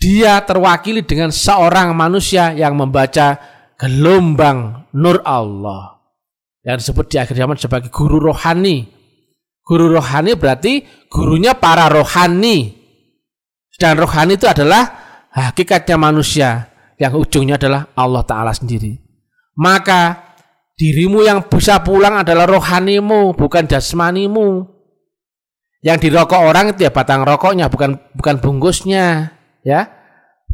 dia 0.00 0.42
terwakili 0.42 1.04
dengan 1.06 1.30
seorang 1.30 1.94
manusia 1.94 2.50
yang 2.56 2.74
membaca 2.74 3.38
gelombang 3.78 4.88
nur 4.96 5.22
Allah 5.22 6.02
yang 6.66 6.78
disebut 6.78 7.06
di 7.10 7.16
akhir 7.22 7.34
zaman 7.38 7.58
sebagai 7.58 7.90
guru 7.90 8.18
rohani. 8.18 8.86
Guru 9.62 9.94
rohani 9.94 10.34
berarti 10.34 11.06
gurunya 11.06 11.54
para 11.54 11.86
rohani. 11.86 12.82
Dan 13.78 13.98
rohani 13.98 14.34
itu 14.34 14.46
adalah 14.46 14.82
hakikatnya 15.30 15.96
manusia 15.98 16.70
yang 16.98 17.14
ujungnya 17.14 17.58
adalah 17.58 17.90
Allah 17.94 18.22
Ta'ala 18.26 18.52
sendiri. 18.54 18.98
Maka 19.58 20.31
dirimu 20.76 21.24
yang 21.24 21.44
bisa 21.46 21.80
pulang 21.84 22.20
adalah 22.20 22.48
rohanimu, 22.48 23.36
bukan 23.36 23.64
jasmanimu. 23.68 24.68
Yang 25.82 26.08
dirokok 26.08 26.40
orang 26.46 26.74
itu 26.74 26.86
ya 26.86 26.94
batang 26.94 27.26
rokoknya, 27.26 27.66
bukan 27.66 27.98
bukan 28.14 28.36
bungkusnya, 28.38 29.34
ya. 29.66 29.90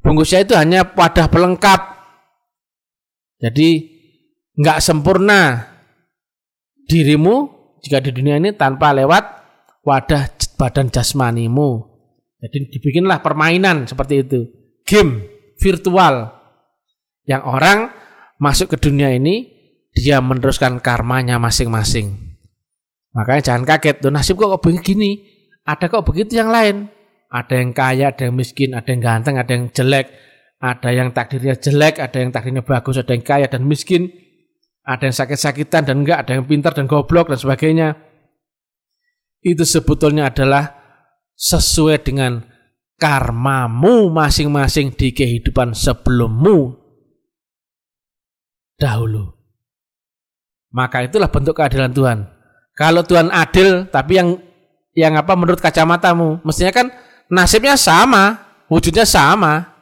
Bungkusnya 0.01 0.47
itu 0.47 0.55
hanya 0.57 0.89
wadah 0.89 1.27
pelengkap. 1.29 1.81
Jadi 3.39 3.99
nggak 4.59 4.79
sempurna 4.83 5.69
dirimu 6.89 7.53
jika 7.85 8.01
di 8.03 8.11
dunia 8.11 8.41
ini 8.41 8.57
tanpa 8.57 8.97
lewat 8.97 9.25
wadah 9.85 10.33
badan 10.57 10.89
jasmanimu. 10.89 11.87
Jadi 12.39 12.71
dibikinlah 12.79 13.19
permainan 13.21 13.85
seperti 13.85 14.23
itu, 14.23 14.47
game 14.87 15.27
virtual 15.59 16.31
yang 17.27 17.43
orang 17.45 17.91
masuk 18.39 18.73
ke 18.73 18.89
dunia 18.89 19.11
ini 19.11 19.58
dia 19.99 20.23
meneruskan 20.23 20.79
karmanya 20.79 21.43
masing-masing. 21.43 22.15
Makanya 23.15 23.43
jangan 23.53 23.65
kaget, 23.67 23.97
tuh 23.99 24.13
nasib 24.15 24.39
kok 24.39 24.63
begini. 24.63 25.27
Ada 25.67 25.91
kok 25.91 26.07
begitu 26.07 26.39
yang 26.39 26.49
lain. 26.55 26.89
Ada 27.29 27.61
yang 27.61 27.77
kaya, 27.77 28.15
ada 28.15 28.31
yang 28.31 28.37
miskin, 28.39 28.73
ada 28.73 28.89
yang 28.89 29.05
ganteng, 29.05 29.37
ada 29.37 29.53
yang 29.53 29.69
jelek, 29.69 30.07
ada 30.59 30.89
yang 30.89 31.13
takdirnya 31.13 31.61
jelek, 31.61 32.01
ada 32.01 32.17
yang 32.17 32.33
takdirnya 32.33 32.65
bagus, 32.65 32.97
ada 32.97 33.13
yang 33.13 33.21
kaya 33.21 33.47
dan 33.53 33.69
miskin, 33.69 34.09
ada 34.89 35.05
yang 35.05 35.13
sakit-sakitan 35.13 35.85
dan 35.85 36.03
enggak, 36.03 36.25
ada 36.25 36.41
yang 36.41 36.49
pintar 36.49 36.73
dan 36.73 36.89
goblok 36.89 37.29
dan 37.29 37.37
sebagainya. 37.37 38.01
Itu 39.45 39.69
sebetulnya 39.69 40.33
adalah 40.33 40.73
sesuai 41.37 42.01
dengan 42.03 42.43
karmamu 42.99 44.11
masing-masing 44.11 44.97
di 44.99 45.15
kehidupan 45.15 45.77
sebelummu 45.77 46.75
dahulu. 48.75 49.38
Maka 50.79 51.11
itulah 51.11 51.27
bentuk 51.27 51.59
keadilan 51.59 51.91
Tuhan. 51.91 52.19
Kalau 52.79 53.03
Tuhan 53.03 53.35
adil, 53.35 53.91
tapi 53.91 54.23
yang 54.23 54.39
yang 54.95 55.19
apa 55.19 55.35
menurut 55.35 55.59
kacamatamu, 55.59 56.47
mestinya 56.47 56.71
kan 56.71 56.87
nasibnya 57.27 57.75
sama, 57.75 58.39
wujudnya 58.71 59.03
sama. 59.03 59.75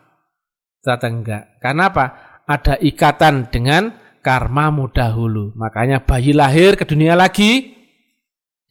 Ternyata 0.80 1.06
enggak. 1.12 1.42
Karena 1.60 1.92
apa? 1.92 2.04
Ada 2.48 2.80
ikatan 2.80 3.52
dengan 3.52 3.92
karmamu 4.24 4.88
dahulu. 4.88 5.52
Makanya 5.60 6.00
bayi 6.00 6.32
lahir 6.32 6.80
ke 6.80 6.88
dunia 6.88 7.12
lagi, 7.12 7.76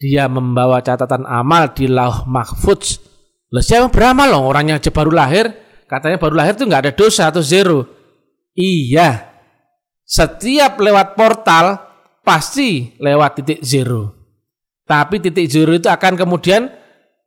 dia 0.02 0.26
membawa 0.26 0.82
catatan 0.82 1.30
amal 1.30 1.78
di 1.78 1.86
lauh 1.86 2.26
mahfudz. 2.26 2.98
Loh 3.54 3.62
siapa 3.62 3.94
beramal 3.94 4.34
loh 4.34 4.50
orang 4.50 4.74
yang 4.74 4.80
baru 4.82 5.14
lahir, 5.14 5.54
katanya 5.86 6.18
baru 6.18 6.42
lahir 6.42 6.58
tuh 6.58 6.66
nggak 6.66 6.90
ada 6.90 6.94
dosa 6.98 7.30
atau 7.30 7.46
zero. 7.46 7.86
Iya, 8.58 9.22
setiap 10.02 10.82
lewat 10.82 11.14
portal 11.14 11.85
pasti 12.26 12.98
lewat 12.98 13.32
titik 13.40 13.60
zero. 13.62 14.12
Tapi 14.86 15.22
titik 15.22 15.46
zero 15.46 15.72
itu 15.78 15.86
akan 15.86 16.14
kemudian 16.18 16.68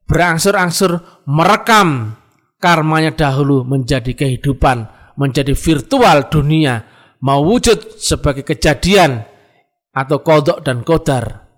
berangsur-angsur 0.05 1.23
merekam 1.31 2.19
karmanya 2.59 3.14
dahulu 3.14 3.62
menjadi 3.62 4.12
kehidupan, 4.14 4.90
menjadi 5.14 5.55
virtual 5.55 6.26
dunia, 6.26 6.83
mau 7.23 7.43
wujud 7.47 7.99
sebagai 7.99 8.43
kejadian 8.43 9.23
atau 9.95 10.19
kodok 10.23 10.62
dan 10.62 10.83
kodar. 10.83 11.49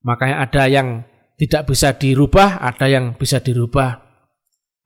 Makanya 0.00 0.36
ada 0.48 0.64
yang 0.68 0.88
tidak 1.36 1.72
bisa 1.72 1.96
dirubah, 1.96 2.60
ada 2.60 2.86
yang 2.88 3.16
bisa 3.16 3.40
dirubah. 3.40 4.08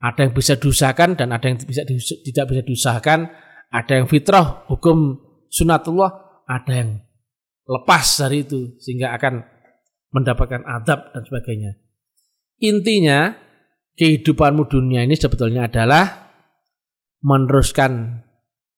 Ada 0.05 0.29
yang 0.29 0.33
bisa 0.37 0.55
diusahakan 0.61 1.17
dan 1.17 1.33
ada 1.33 1.49
yang 1.49 1.57
bisa 1.59 1.83
tidak 1.89 2.45
bisa 2.51 2.63
diusahakan. 2.63 3.27
Ada 3.75 3.99
yang 3.99 4.07
fitrah, 4.07 4.69
hukum 4.71 5.19
sunatullah, 5.51 6.45
ada 6.47 6.73
yang 6.77 6.91
lepas 7.65 8.05
dari 8.21 8.45
itu 8.45 8.77
sehingga 8.81 9.17
akan 9.17 9.41
mendapatkan 10.15 10.63
adab 10.63 11.11
dan 11.11 11.23
sebagainya. 11.27 11.73
Intinya 12.63 13.35
kehidupanmu 13.99 14.71
dunia 14.71 15.03
ini 15.03 15.19
sebetulnya 15.19 15.67
adalah 15.67 16.31
meneruskan 17.25 18.23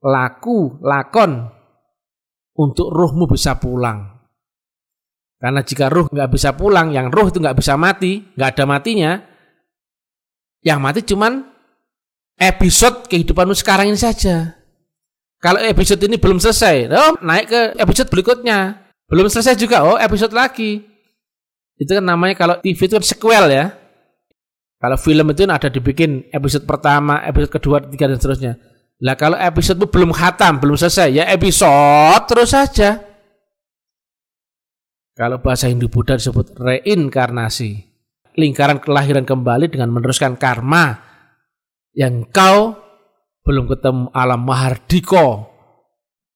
laku, 0.00 0.80
lakon 0.80 1.50
untuk 2.56 2.88
ruhmu 2.88 3.28
bisa 3.28 3.60
pulang. 3.60 4.16
Karena 5.36 5.60
jika 5.60 5.92
ruh 5.92 6.08
nggak 6.08 6.32
bisa 6.32 6.56
pulang, 6.56 6.96
yang 6.96 7.12
ruh 7.12 7.28
itu 7.28 7.36
nggak 7.36 7.58
bisa 7.60 7.76
mati, 7.76 8.24
nggak 8.32 8.50
ada 8.56 8.64
matinya, 8.64 9.12
yang 10.64 10.80
mati 10.80 11.04
cuman 11.04 11.44
episode 12.40 13.04
kehidupanmu 13.12 13.52
sekarang 13.52 13.92
ini 13.92 14.00
saja. 14.00 14.55
Kalau 15.36 15.60
episode 15.60 16.00
ini 16.08 16.16
belum 16.16 16.40
selesai, 16.40 16.88
oh, 16.90 17.14
naik 17.20 17.46
ke 17.52 17.60
episode 17.76 18.08
berikutnya. 18.08 18.88
Belum 19.06 19.28
selesai 19.28 19.54
juga, 19.54 19.84
oh 19.84 20.00
episode 20.00 20.32
lagi. 20.32 20.82
Itu 21.76 21.92
kan 21.92 22.04
namanya 22.04 22.34
kalau 22.34 22.56
TV 22.58 22.88
itu 22.88 22.96
kan 22.96 23.04
sequel 23.04 23.46
ya. 23.52 23.70
Kalau 24.80 24.96
film 24.96 25.28
itu 25.32 25.44
ada 25.44 25.68
dibikin 25.68 26.24
episode 26.32 26.64
pertama, 26.64 27.20
episode 27.24 27.52
kedua, 27.52 27.84
ketiga 27.84 28.12
dan 28.12 28.18
seterusnya. 28.20 28.52
Lah 29.04 29.16
kalau 29.16 29.36
episode 29.36 29.76
itu 29.76 29.88
belum 29.92 30.12
khatam, 30.12 30.56
belum 30.56 30.76
selesai, 30.76 31.12
ya 31.12 31.24
episode 31.28 32.24
terus 32.28 32.56
saja. 32.56 32.96
Kalau 35.16 35.40
bahasa 35.40 35.68
Hindu 35.68 35.88
Buddha 35.88 36.16
disebut 36.16 36.56
reinkarnasi. 36.56 37.88
Lingkaran 38.36 38.84
kelahiran 38.84 39.24
kembali 39.24 39.72
dengan 39.72 39.88
meneruskan 39.88 40.36
karma 40.36 41.00
yang 41.96 42.28
kau 42.28 42.76
belum 43.46 43.70
ketemu 43.70 44.10
alam 44.10 44.42
mahardiko, 44.42 45.46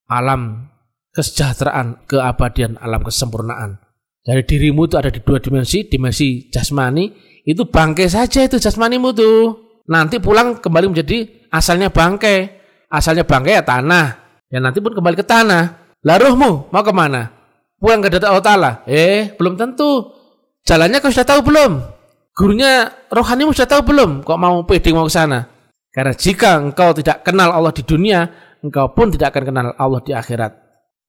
alam 0.07 0.71
kesejahteraan, 1.11 2.07
keabadian, 2.07 2.79
alam 2.79 3.03
kesempurnaan. 3.03 3.83
Dari 4.23 4.47
dirimu 4.47 4.87
itu 4.87 4.95
ada 4.95 5.11
di 5.11 5.19
dua 5.19 5.43
dimensi, 5.43 5.91
dimensi 5.91 6.47
jasmani, 6.55 7.11
itu 7.43 7.67
bangkai 7.67 8.07
saja 8.07 8.47
itu 8.47 8.63
jasmanimu 8.63 9.11
tuh. 9.11 9.43
Nanti 9.91 10.23
pulang 10.23 10.63
kembali 10.63 10.87
menjadi 10.87 11.51
asalnya 11.51 11.91
bangkai. 11.91 12.63
Asalnya 12.87 13.27
bangkai 13.27 13.59
ya 13.59 13.65
tanah. 13.67 14.07
Ya 14.47 14.63
nanti 14.63 14.79
pun 14.79 14.95
kembali 14.95 15.19
ke 15.19 15.27
tanah. 15.27 15.95
Lah 16.07 16.17
ruhmu 16.17 16.71
mau 16.71 16.83
ke 16.87 16.95
mana? 16.95 17.27
Pulang 17.81 17.99
ke 18.05 18.13
Allah 18.23 18.45
Ta'ala. 18.45 18.71
Eh, 18.87 19.35
belum 19.35 19.59
tentu. 19.59 20.15
Jalannya 20.63 21.03
kau 21.03 21.11
sudah 21.11 21.27
tahu 21.27 21.41
belum? 21.43 21.81
Gurunya 22.37 22.93
rohanimu 23.11 23.51
sudah 23.51 23.67
tahu 23.67 23.83
belum? 23.91 24.23
Kok 24.23 24.39
mau 24.39 24.63
pede 24.63 24.95
mau 24.95 25.09
ke 25.09 25.13
sana? 25.17 25.49
Karena 25.91 26.15
jika 26.15 26.59
engkau 26.59 26.95
tidak 26.95 27.27
kenal 27.27 27.51
Allah 27.51 27.75
di 27.75 27.83
dunia, 27.83 28.31
engkau 28.63 28.95
pun 28.95 29.11
tidak 29.11 29.35
akan 29.35 29.45
kenal 29.51 29.67
Allah 29.75 30.01
di 30.07 30.13
akhirat. 30.15 30.53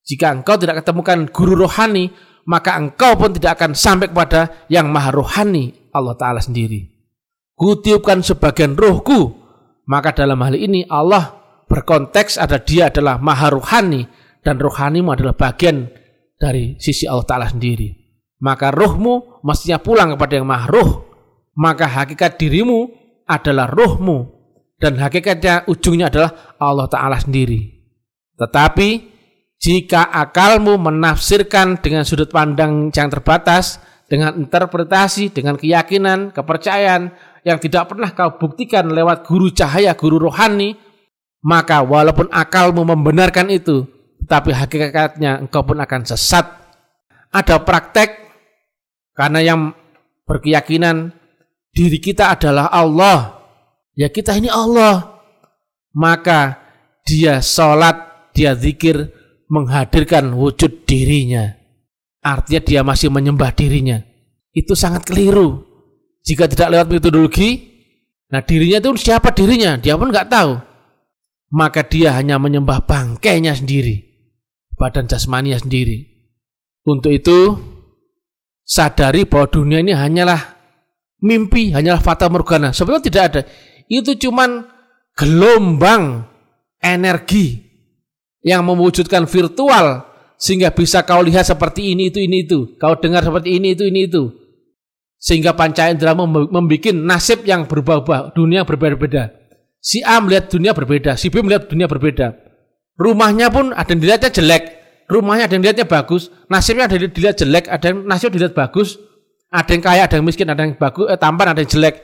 Jika 0.02 0.34
engkau 0.34 0.58
tidak 0.58 0.82
ketemukan 0.82 1.30
guru 1.30 1.54
rohani, 1.54 2.10
maka 2.50 2.74
engkau 2.74 3.14
pun 3.14 3.38
tidak 3.38 3.62
akan 3.62 3.78
sampai 3.78 4.10
kepada 4.10 4.66
yang 4.74 4.90
maha 4.90 5.14
rohani 5.14 5.94
Allah 5.94 6.18
Ta'ala 6.18 6.42
sendiri. 6.42 6.90
Kutiupkan 7.54 8.26
sebagian 8.26 8.74
rohku, 8.74 9.38
maka 9.86 10.18
dalam 10.18 10.42
hal 10.42 10.58
ini 10.58 10.82
Allah 10.90 11.38
berkonteks 11.70 12.42
ada 12.42 12.58
dia 12.58 12.90
adalah 12.90 13.22
maha 13.22 13.54
rohani 13.54 14.10
dan 14.42 14.58
rohanimu 14.58 15.14
adalah 15.14 15.38
bagian 15.38 15.86
dari 16.42 16.82
sisi 16.82 17.06
Allah 17.06 17.30
Ta'ala 17.30 17.48
sendiri. 17.54 18.02
Maka 18.42 18.74
rohmu 18.74 19.46
mestinya 19.46 19.78
pulang 19.78 20.18
kepada 20.18 20.34
yang 20.42 20.50
maha 20.50 20.66
roh. 20.66 20.90
Maka 21.54 21.86
hakikat 21.86 22.42
dirimu 22.42 22.90
adalah 23.30 23.70
rohmu. 23.70 24.41
Dan 24.82 24.98
hakikatnya 24.98 25.70
ujungnya 25.70 26.10
adalah 26.10 26.58
Allah 26.58 26.90
Ta'ala 26.90 27.22
sendiri. 27.22 27.70
Tetapi 28.34 28.90
jika 29.62 30.10
akalmu 30.10 30.82
menafsirkan 30.82 31.78
dengan 31.78 32.02
sudut 32.02 32.34
pandang 32.34 32.90
yang 32.90 33.10
terbatas, 33.14 33.78
dengan 34.10 34.34
interpretasi, 34.42 35.30
dengan 35.30 35.54
keyakinan, 35.56 36.34
kepercayaan 36.34 37.14
yang 37.46 37.62
tidak 37.62 37.94
pernah 37.94 38.10
kau 38.12 38.42
buktikan 38.42 38.90
lewat 38.90 39.24
guru 39.24 39.54
cahaya, 39.54 39.94
guru 39.94 40.18
rohani, 40.18 40.74
maka 41.46 41.86
walaupun 41.86 42.28
akalmu 42.34 42.82
membenarkan 42.84 43.54
itu, 43.54 43.86
tapi 44.26 44.52
hakikatnya 44.52 45.46
engkau 45.46 45.62
pun 45.62 45.78
akan 45.78 46.02
sesat. 46.10 46.44
Ada 47.32 47.64
praktek 47.64 48.10
karena 49.16 49.40
yang 49.40 49.72
berkeyakinan 50.28 51.14
diri 51.72 52.02
kita 52.02 52.34
adalah 52.36 52.68
Allah. 52.68 53.41
Ya 53.96 54.08
kita 54.08 54.38
ini 54.38 54.48
Allah. 54.48 55.22
Maka 55.92 56.56
dia 57.04 57.44
sholat, 57.44 58.32
dia 58.32 58.56
zikir, 58.56 59.12
menghadirkan 59.52 60.32
wujud 60.32 60.88
dirinya. 60.88 61.52
Artinya 62.24 62.62
dia 62.64 62.82
masih 62.88 63.12
menyembah 63.12 63.52
dirinya. 63.52 64.00
Itu 64.56 64.78
sangat 64.78 65.04
keliru. 65.04 65.68
Jika 66.24 66.48
tidak 66.48 66.72
lewat 66.72 66.88
metodologi, 66.88 67.50
nah 68.32 68.40
dirinya 68.40 68.80
itu 68.80 69.10
siapa 69.10 69.36
dirinya? 69.36 69.76
Dia 69.76 70.00
pun 70.00 70.14
nggak 70.14 70.30
tahu. 70.32 70.54
Maka 71.52 71.84
dia 71.84 72.16
hanya 72.16 72.40
menyembah 72.40 72.88
bangkainya 72.88 73.52
sendiri. 73.52 74.08
Badan 74.80 75.12
jasmania 75.12 75.60
sendiri. 75.60 76.08
Untuk 76.88 77.12
itu, 77.12 77.60
sadari 78.64 79.28
bahwa 79.28 79.52
dunia 79.52 79.84
ini 79.84 79.92
hanyalah 79.92 80.40
mimpi, 81.20 81.76
hanyalah 81.76 82.00
fata 82.00 82.32
morgana. 82.32 82.72
Sebetulnya 82.72 83.04
tidak 83.04 83.24
ada. 83.34 83.42
Itu 83.92 84.16
cuman 84.16 84.72
gelombang 85.20 86.24
energi 86.80 87.60
yang 88.40 88.64
mewujudkan 88.64 89.28
virtual 89.28 90.08
sehingga 90.40 90.72
bisa 90.72 91.04
kau 91.04 91.20
lihat 91.20 91.44
seperti 91.44 91.92
ini 91.92 92.08
itu 92.08 92.24
ini 92.24 92.48
itu, 92.48 92.80
kau 92.80 92.96
dengar 92.98 93.22
seperti 93.22 93.60
ini 93.60 93.76
itu 93.76 93.84
ini 93.86 94.08
itu. 94.08 94.32
Sehingga 95.22 95.54
panca 95.54 95.86
indera 95.92 96.18
membuat 96.18 96.98
nasib 96.98 97.46
yang 97.46 97.70
berubah-ubah, 97.70 98.34
dunia 98.34 98.66
berbeda-beda. 98.66 99.30
Si 99.78 100.02
A 100.02 100.18
melihat 100.18 100.50
dunia 100.50 100.74
berbeda, 100.74 101.14
si 101.14 101.30
B 101.30 101.46
melihat 101.46 101.70
dunia 101.70 101.86
berbeda. 101.86 102.34
Rumahnya 102.98 103.54
pun 103.54 103.70
ada 103.70 103.86
yang 103.94 104.02
dilihatnya 104.02 104.34
jelek, 104.34 104.64
rumahnya 105.06 105.46
ada 105.46 105.54
yang 105.54 105.62
dilihatnya 105.62 105.86
bagus, 105.86 106.34
nasibnya 106.50 106.90
ada 106.90 106.98
yang 106.98 107.14
dilihat 107.14 107.38
jelek, 107.38 107.66
ada 107.70 107.86
yang 107.86 107.98
nasib 108.10 108.34
dilihat 108.34 108.58
bagus, 108.58 108.98
ada 109.54 109.70
yang 109.70 109.84
kaya, 109.86 110.02
ada 110.10 110.16
yang 110.18 110.26
miskin, 110.26 110.50
ada 110.50 110.66
yang 110.66 110.74
bagus, 110.74 111.06
eh, 111.06 111.20
tampan, 111.22 111.54
ada 111.54 111.62
yang 111.62 111.70
jelek. 111.70 111.96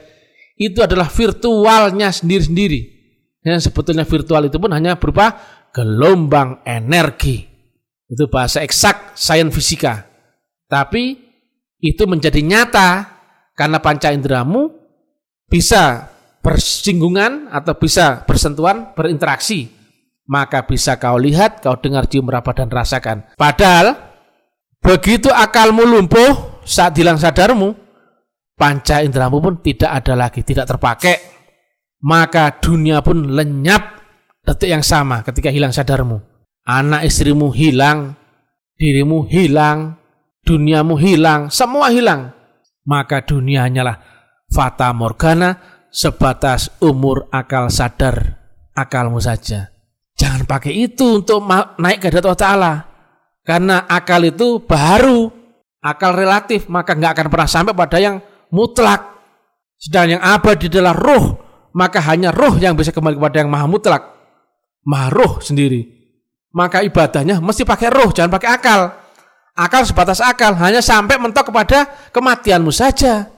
Itu 0.57 0.81
adalah 0.81 1.07
virtualnya 1.07 2.09
sendiri-sendiri. 2.09 2.97
Yang 3.45 3.69
sebetulnya 3.71 4.03
virtual 4.03 4.49
itu 4.49 4.57
pun 4.57 4.73
hanya 4.73 4.97
berupa 4.97 5.37
gelombang 5.71 6.65
energi. 6.65 7.45
Itu 8.09 8.27
bahasa 8.27 8.65
eksak 8.65 9.13
sains 9.13 9.53
fisika. 9.53 10.09
Tapi 10.67 11.15
itu 11.77 12.03
menjadi 12.09 12.41
nyata 12.41 13.05
karena 13.53 13.77
panca 13.77 14.09
inderamu 14.09 14.73
bisa 15.47 16.11
bersinggungan 16.41 17.51
atau 17.53 17.77
bisa 17.77 18.23
bersentuhan, 18.23 18.95
berinteraksi, 18.97 19.67
maka 20.27 20.63
bisa 20.67 20.99
kau 20.99 21.15
lihat, 21.15 21.63
kau 21.63 21.75
dengar, 21.79 22.07
cium, 22.07 22.27
meraba 22.27 22.51
dan 22.51 22.67
rasakan. 22.67 23.23
Padahal 23.39 23.95
begitu 24.83 25.31
akalmu 25.31 25.83
lumpuh 25.87 26.63
saat 26.67 26.95
hilang 26.99 27.19
sadarmu, 27.19 27.75
panca 28.57 29.05
inderamu 29.05 29.37
pun 29.39 29.61
tidak 29.61 30.03
ada 30.03 30.17
lagi, 30.17 30.41
tidak 30.41 30.65
terpakai. 30.65 31.15
Maka 32.01 32.57
dunia 32.57 33.05
pun 33.05 33.37
lenyap 33.37 34.01
detik 34.41 34.69
yang 34.73 34.81
sama 34.81 35.21
ketika 35.21 35.53
hilang 35.53 35.71
sadarmu. 35.71 36.17
Anak 36.67 37.07
istrimu 37.07 37.53
hilang, 37.53 38.17
dirimu 38.75 39.29
hilang, 39.29 39.95
duniamu 40.43 40.99
hilang, 40.99 41.47
semua 41.53 41.93
hilang. 41.93 42.33
Maka 42.83 43.23
dunia 43.23 43.63
hanyalah 43.63 43.99
fata 44.51 44.91
morgana 44.91 45.59
sebatas 45.91 46.71
umur 46.83 47.31
akal 47.31 47.71
sadar 47.71 48.35
akalmu 48.75 49.17
saja. 49.17 49.71
Jangan 50.17 50.49
pakai 50.49 50.73
itu 50.73 51.21
untuk 51.21 51.45
naik 51.77 52.01
ke 52.01 52.09
Allah 52.09 52.37
Ta'ala. 52.37 52.73
Karena 53.45 53.85
akal 53.85 54.27
itu 54.27 54.59
baru, 54.65 55.29
akal 55.79 56.11
relatif, 56.17 56.67
maka 56.67 56.97
nggak 56.97 57.13
akan 57.15 57.27
pernah 57.31 57.49
sampai 57.49 57.73
pada 57.77 57.97
yang 58.01 58.19
mutlak. 58.53 59.15
Sedang 59.77 60.17
yang 60.17 60.21
abadi 60.23 60.67
adalah 60.67 60.97
roh, 60.97 61.37
maka 61.77 62.01
hanya 62.09 62.33
roh 62.33 62.57
yang 62.57 62.73
bisa 62.73 62.89
kembali 62.89 63.21
kepada 63.21 63.37
yang 63.45 63.49
maha 63.53 63.69
mutlak. 63.69 64.03
Maha 64.81 65.07
roh 65.13 65.33
sendiri. 65.37 65.85
Maka 66.55 66.81
ibadahnya 66.81 67.37
mesti 67.37 67.61
pakai 67.61 67.93
roh, 67.93 68.09
jangan 68.09 68.33
pakai 68.33 68.49
akal. 68.49 68.81
Akal 69.57 69.85
sebatas 69.85 70.21
akal, 70.21 70.57
hanya 70.57 70.81
sampai 70.81 71.21
mentok 71.21 71.53
kepada 71.53 71.85
kematianmu 72.13 72.73
saja. 72.73 73.29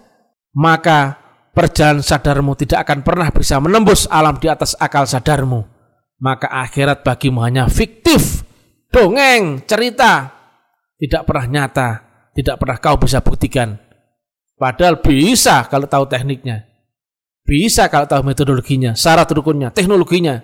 Maka 0.55 1.19
perjalanan 1.51 1.99
sadarmu 1.99 2.55
tidak 2.55 2.87
akan 2.87 3.03
pernah 3.03 3.27
bisa 3.31 3.59
menembus 3.59 4.07
alam 4.07 4.39
di 4.39 4.47
atas 4.47 4.75
akal 4.79 5.03
sadarmu. 5.03 5.67
Maka 6.19 6.51
akhirat 6.51 7.03
bagimu 7.03 7.39
hanya 7.43 7.67
fiktif, 7.71 8.43
dongeng, 8.91 9.63
cerita, 9.63 10.27
tidak 10.99 11.23
pernah 11.23 11.45
nyata, 11.47 11.89
tidak 12.35 12.55
pernah 12.59 12.77
kau 12.79 12.99
bisa 12.99 13.23
buktikan. 13.23 13.79
Padahal 14.59 14.99
bisa 14.99 15.63
kalau 15.71 15.87
tahu 15.87 16.03
tekniknya. 16.11 16.67
Bisa 17.47 17.87
kalau 17.87 18.05
tahu 18.05 18.27
metodologinya, 18.27 18.93
syarat 18.93 19.31
rukunnya, 19.31 19.71
teknologinya. 19.71 20.43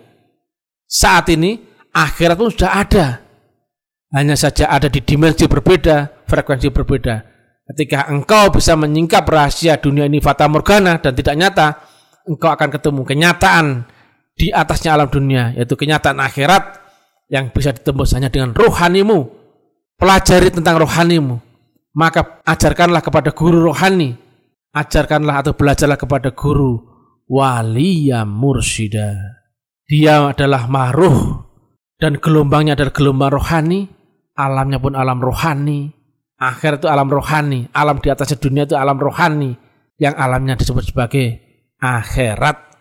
Saat 0.88 1.36
ini 1.36 1.60
akhirat 1.92 2.40
pun 2.40 2.50
sudah 2.50 2.72
ada. 2.80 3.22
Hanya 4.16 4.40
saja 4.40 4.72
ada 4.72 4.88
di 4.88 5.04
dimensi 5.04 5.46
berbeda, 5.46 6.26
frekuensi 6.26 6.72
berbeda. 6.72 7.16
Ketika 7.68 8.08
engkau 8.08 8.56
bisa 8.56 8.80
menyingkap 8.80 9.28
rahasia 9.28 9.76
dunia 9.78 10.08
ini 10.08 10.24
fata 10.24 10.48
morgana 10.48 10.98
dan 10.98 11.12
tidak 11.12 11.36
nyata, 11.36 11.68
engkau 12.24 12.50
akan 12.56 12.70
ketemu 12.72 13.02
kenyataan 13.04 13.66
di 14.38 14.50
atasnya 14.56 14.96
alam 14.96 15.12
dunia, 15.12 15.52
yaitu 15.60 15.76
kenyataan 15.76 16.24
akhirat 16.24 16.80
yang 17.28 17.50
bisa 17.52 17.76
ditembus 17.76 18.16
hanya 18.16 18.32
dengan 18.32 18.56
rohanimu. 18.56 19.28
Pelajari 20.00 20.52
tentang 20.52 20.80
rohanimu. 20.80 21.40
Maka 21.96 22.44
ajarkanlah 22.44 23.00
kepada 23.00 23.32
guru 23.32 23.72
rohani. 23.72 24.14
Ajarkanlah 24.76 25.40
atau 25.40 25.56
belajarlah 25.56 25.96
kepada 25.96 26.36
guru 26.36 26.84
waliya 27.32 28.28
mursyida. 28.28 29.16
Dia 29.88 30.36
adalah 30.36 30.68
mahruh 30.68 31.48
dan 31.96 32.20
gelombangnya 32.20 32.76
adalah 32.76 32.92
gelombang 32.92 33.32
rohani 33.32 33.96
alamnya 34.36 34.78
pun 34.78 34.94
alam 34.94 35.18
rohani. 35.24 35.90
Akhir 36.36 36.84
itu 36.84 36.92
alam 36.92 37.08
rohani, 37.08 37.72
alam 37.72 37.96
di 38.04 38.12
atas 38.12 38.36
dunia 38.36 38.68
itu 38.68 38.76
alam 38.76 39.00
rohani 39.00 39.56
yang 39.96 40.12
alamnya 40.20 40.60
disebut 40.60 40.92
sebagai 40.92 41.40
akhirat. 41.80 42.76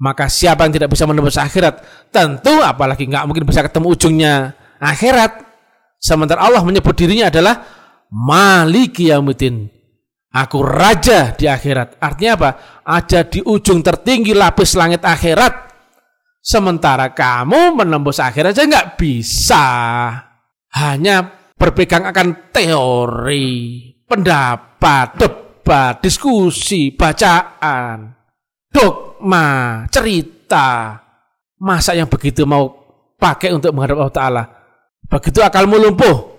Maka 0.00 0.28
siapa 0.28 0.68
yang 0.68 0.72
tidak 0.76 0.92
bisa 0.92 1.08
menembus 1.08 1.40
akhirat, 1.40 1.80
tentu 2.12 2.60
apalagi 2.60 3.08
nggak 3.08 3.24
mungkin 3.24 3.44
bisa 3.48 3.64
ketemu 3.64 3.96
ujungnya 3.96 4.52
akhirat. 4.76 5.48
Sementara 5.96 6.44
Allah 6.44 6.60
menyebut 6.60 6.92
dirinya 6.92 7.32
adalah 7.32 7.79
Maliki 8.10 9.10
Yaumiddin. 9.10 9.70
Aku 10.30 10.62
raja 10.62 11.34
di 11.34 11.50
akhirat. 11.50 11.98
Artinya 11.98 12.32
apa? 12.38 12.50
Ada 12.86 13.26
di 13.26 13.42
ujung 13.42 13.82
tertinggi 13.82 14.30
lapis 14.30 14.78
langit 14.78 15.02
akhirat. 15.02 15.70
Sementara 16.38 17.10
kamu 17.10 17.76
menembus 17.76 18.22
akhirat 18.22 18.54
aja 18.56 18.64
nggak 18.64 18.90
bisa 18.96 19.66
hanya 20.70 21.16
berpegang 21.58 22.06
akan 22.08 22.48
teori, 22.54 23.50
pendapat, 24.06 25.20
debat, 25.20 25.98
diskusi, 26.00 26.94
bacaan, 26.94 28.14
dogma, 28.70 29.84
cerita. 29.90 30.96
Masa 31.60 31.92
yang 31.92 32.08
begitu 32.08 32.48
mau 32.48 32.70
pakai 33.20 33.52
untuk 33.52 33.76
menghadap 33.76 34.00
Allah 34.00 34.14
Ta'ala? 34.16 34.44
Begitu 35.10 35.44
akalmu 35.44 35.76
lumpuh, 35.76 36.29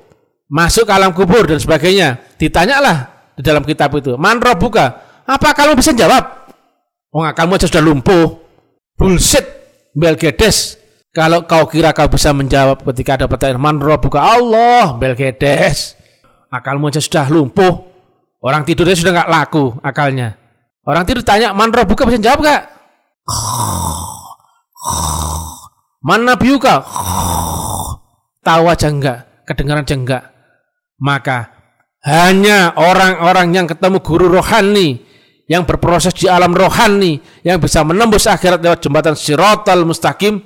masuk 0.52 0.84
ke 0.84 0.92
alam 0.92 1.16
kubur 1.16 1.48
dan 1.48 1.58
sebagainya. 1.58 2.20
Ditanyalah 2.36 3.32
di 3.40 3.42
dalam 3.42 3.64
kitab 3.64 3.96
itu, 3.96 4.20
man 4.20 4.44
buka. 4.60 5.00
Apa 5.24 5.56
kamu 5.56 5.80
bisa 5.80 5.96
jawab? 5.96 6.52
Oh, 7.16 7.24
akalmu 7.24 7.56
aja 7.56 7.72
sudah 7.72 7.84
lumpuh. 7.84 8.40
Bullshit, 9.00 9.44
Belgedes. 9.96 10.76
Kalau 11.12 11.44
kau 11.44 11.68
kira 11.68 11.92
kau 11.92 12.08
bisa 12.08 12.32
menjawab 12.32 12.84
ketika 12.92 13.20
ada 13.20 13.26
pertanyaan 13.28 13.60
man 13.60 13.76
buka 13.80 14.20
Allah, 14.20 14.96
Belgedes. 15.00 15.96
Akalmu 16.52 16.92
aja 16.92 17.00
sudah 17.00 17.32
lumpuh. 17.32 17.88
Orang 18.44 18.68
tidurnya 18.68 18.96
sudah 18.96 19.12
nggak 19.16 19.32
laku 19.32 19.76
akalnya. 19.80 20.36
Orang 20.84 21.06
tidur 21.08 21.22
tanya 21.22 21.56
man 21.56 21.72
buka 21.72 22.04
bisa 22.10 22.18
jawab 22.20 22.42
gak? 22.42 22.62
Man 26.02 26.26
nabiuka? 26.26 26.82
Tahu 28.42 28.64
aja 28.66 28.90
enggak, 28.90 29.46
kedengaran 29.46 29.86
aja 29.86 29.94
enggak. 29.94 30.24
Maka 31.02 31.50
hanya 32.06 32.78
orang-orang 32.78 33.58
yang 33.58 33.66
ketemu 33.66 33.98
guru 34.06 34.30
rohani 34.30 35.02
yang 35.50 35.66
berproses 35.66 36.14
di 36.14 36.30
alam 36.30 36.54
rohani 36.54 37.20
yang 37.42 37.58
bisa 37.58 37.82
menembus 37.82 38.30
akhirat 38.30 38.62
lewat 38.62 38.80
jembatan 38.86 39.18
Sirotol 39.18 39.84
Mustaqim 39.84 40.40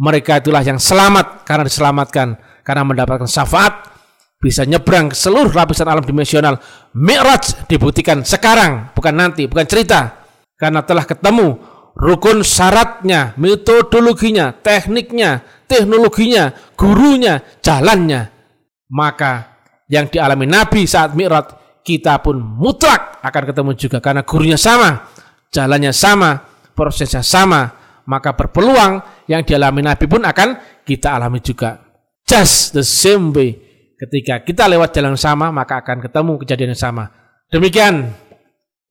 mereka 0.00 0.40
itulah 0.40 0.64
yang 0.64 0.80
selamat 0.80 1.44
karena 1.44 1.68
diselamatkan, 1.68 2.40
karena 2.64 2.82
mendapatkan 2.88 3.28
syafaat, 3.28 3.84
bisa 4.40 4.64
nyebrang 4.64 5.12
ke 5.12 5.16
seluruh 5.16 5.52
lapisan 5.52 5.84
alam 5.84 6.00
dimensional. 6.00 6.56
Mi'raj 6.96 7.68
dibuktikan 7.68 8.24
sekarang, 8.24 8.96
bukan 8.96 9.12
nanti, 9.12 9.44
bukan 9.44 9.68
cerita. 9.68 10.24
Karena 10.56 10.80
telah 10.88 11.04
ketemu 11.04 11.60
rukun 11.92 12.40
syaratnya, 12.40 13.36
metodologinya, 13.36 14.56
tekniknya, 14.56 15.44
teknologinya, 15.68 16.56
gurunya, 16.80 17.44
jalannya. 17.60 18.32
Maka 18.88 19.49
yang 19.90 20.06
dialami 20.06 20.46
Nabi 20.46 20.86
saat 20.86 21.18
Mi'raj, 21.18 21.82
kita 21.82 22.22
pun 22.22 22.38
mutlak 22.38 23.18
akan 23.26 23.42
ketemu 23.50 23.70
juga 23.74 23.98
karena 23.98 24.22
gurunya 24.22 24.54
sama, 24.54 25.10
jalannya 25.50 25.90
sama, 25.90 26.46
prosesnya 26.78 27.26
sama, 27.26 27.66
maka 28.06 28.38
berpeluang 28.38 29.26
yang 29.26 29.42
dialami 29.42 29.82
Nabi 29.82 30.06
pun 30.06 30.22
akan 30.22 30.80
kita 30.86 31.18
alami 31.18 31.42
juga. 31.42 31.82
Just 32.22 32.78
the 32.78 32.86
same 32.86 33.34
way. 33.34 33.58
Ketika 33.98 34.46
kita 34.46 34.70
lewat 34.70 34.94
jalan 34.94 35.18
sama, 35.18 35.50
maka 35.50 35.82
akan 35.82 35.98
ketemu 36.00 36.32
kejadian 36.40 36.72
yang 36.72 36.80
sama. 36.80 37.04
Demikian 37.50 38.14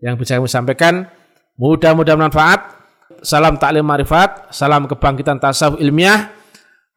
yang 0.04 0.20
bisa 0.20 0.36
kami 0.36 0.52
sampaikan. 0.52 1.08
Mudah-mudahan 1.56 2.20
manfaat. 2.20 2.76
Salam 3.20 3.60
taklim 3.60 3.84
marifat, 3.84 4.48
salam 4.54 4.88
kebangkitan 4.88 5.42
tasawuf 5.42 5.82
ilmiah. 5.82 6.32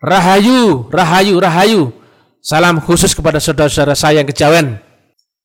Rahayu, 0.02 0.90
rahayu, 0.90 1.34
rahayu. 1.38 2.01
Salam 2.42 2.82
khusus 2.82 3.14
kepada 3.14 3.38
saudara-saudara 3.38 3.94
saya 3.94 4.18
yang 4.18 4.26
kejawen. 4.26 4.82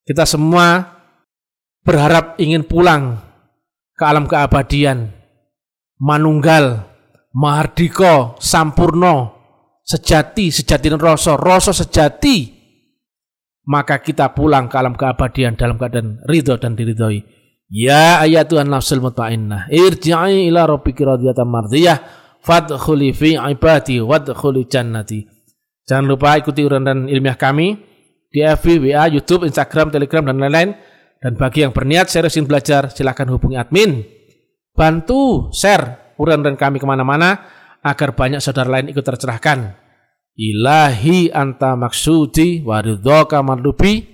Kita 0.01 0.25
semua 0.25 0.97
berharap 1.86 2.41
ingin 2.41 2.65
pulang 2.65 3.21
ke 3.93 4.01
alam 4.01 4.25
keabadian 4.25 5.13
manunggal, 6.01 6.89
mahardika, 7.38 8.33
sampurno, 8.41 9.38
sejati, 9.86 10.49
sejati 10.49 10.89
rasa, 10.97 11.38
rasa 11.38 11.69
sejati. 11.69 12.57
Maka 13.69 14.01
kita 14.01 14.33
pulang 14.33 14.65
ke 14.65 14.81
alam 14.81 14.97
keabadian 14.97 15.53
dalam 15.53 15.77
keadaan 15.77 16.25
ridho 16.25 16.57
dan 16.57 16.73
diridhoi. 16.73 17.21
Ya 17.69 18.25
ayatuhan 18.25 18.73
nafsul 18.73 19.05
mutmainnah, 19.05 19.69
irji'i 19.69 20.49
ila 20.49 20.65
rabbiki 20.65 21.05
radiyatan 21.05 21.45
mardiyah, 21.45 21.99
fadkhuli 22.41 23.13
fi 23.13 23.38
ibadi 23.38 24.01
wadkhuli 24.01 24.65
jannati. 24.65 25.37
Jangan 25.88 26.06
lupa 26.06 26.36
ikuti 26.36 26.67
urayan 26.67 27.08
ilmiah 27.08 27.39
kami 27.39 27.80
di 28.28 28.43
FB, 28.43 28.91
WA, 28.91 29.08
YouTube, 29.08 29.47
Instagram, 29.47 29.88
Telegram, 29.88 30.28
dan 30.28 30.36
lain-lain. 30.38 30.76
Dan 31.17 31.34
bagi 31.34 31.65
yang 31.65 31.73
berniat 31.73 32.12
serius 32.12 32.38
belajar, 32.45 32.93
silahkan 32.93 33.26
hubungi 33.26 33.58
admin 33.58 34.06
Bantu 34.78 35.50
share 35.50 36.13
uraian 36.21 36.54
kami 36.54 36.78
ke 36.78 36.86
mana-mana 36.86 37.41
agar 37.82 38.13
banyak 38.13 38.38
saudara 38.38 38.69
lain 38.69 38.93
ikut 38.93 39.02
tercerahkan. 39.02 39.73
Ilahi 40.38 41.34
anta 41.34 41.73
maksudi 41.73 42.62
waridhoka 42.62 43.41
mardubi. 43.41 44.06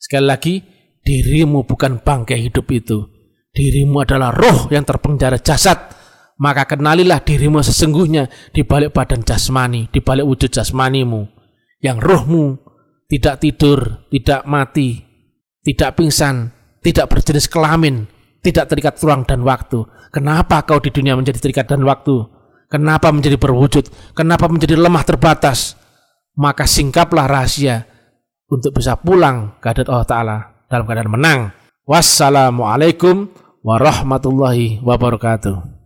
Sekali 0.00 0.24
lagi, 0.24 0.54
dirimu 1.04 1.68
bukan 1.68 2.00
bangkai 2.00 2.40
hidup 2.40 2.72
itu. 2.72 2.98
dirimu 3.48 4.06
adalah 4.06 4.30
roh 4.30 4.70
yang 4.70 4.86
terpenjara 4.86 5.42
jasad, 5.42 5.97
maka 6.38 6.64
kenalilah 6.70 7.18
dirimu 7.20 7.60
sesungguhnya 7.60 8.30
di 8.54 8.62
balik 8.62 8.94
badan 8.94 9.26
jasmani, 9.26 9.90
di 9.90 9.98
balik 9.98 10.24
wujud 10.24 10.54
jasmanimu, 10.54 11.26
yang 11.82 11.98
rohmu 11.98 12.58
tidak 13.10 13.42
tidur, 13.42 14.06
tidak 14.08 14.46
mati, 14.46 15.02
tidak 15.66 15.98
pingsan, 15.98 16.54
tidak 16.80 17.10
berjenis 17.10 17.50
kelamin, 17.50 18.06
tidak 18.40 18.70
terikat 18.70 18.94
ruang 19.02 19.26
dan 19.26 19.42
waktu. 19.42 19.82
Kenapa 20.14 20.62
kau 20.64 20.78
di 20.78 20.94
dunia 20.94 21.18
menjadi 21.18 21.42
terikat 21.42 21.68
dan 21.68 21.84
waktu? 21.84 22.24
Kenapa 22.68 23.08
menjadi 23.10 23.40
berwujud? 23.40 24.14
Kenapa 24.14 24.46
menjadi 24.46 24.76
lemah 24.76 25.04
terbatas? 25.04 25.74
Maka 26.38 26.68
singkaplah 26.68 27.26
rahasia 27.26 27.88
untuk 28.48 28.76
bisa 28.78 28.94
pulang 28.96 29.58
ke 29.58 29.72
Allah 29.84 30.06
Ta'ala 30.06 30.36
dalam 30.68 30.84
keadaan 30.84 31.10
menang. 31.10 31.40
Wassalamualaikum 31.88 33.32
warahmatullahi 33.64 34.84
wabarakatuh. 34.84 35.76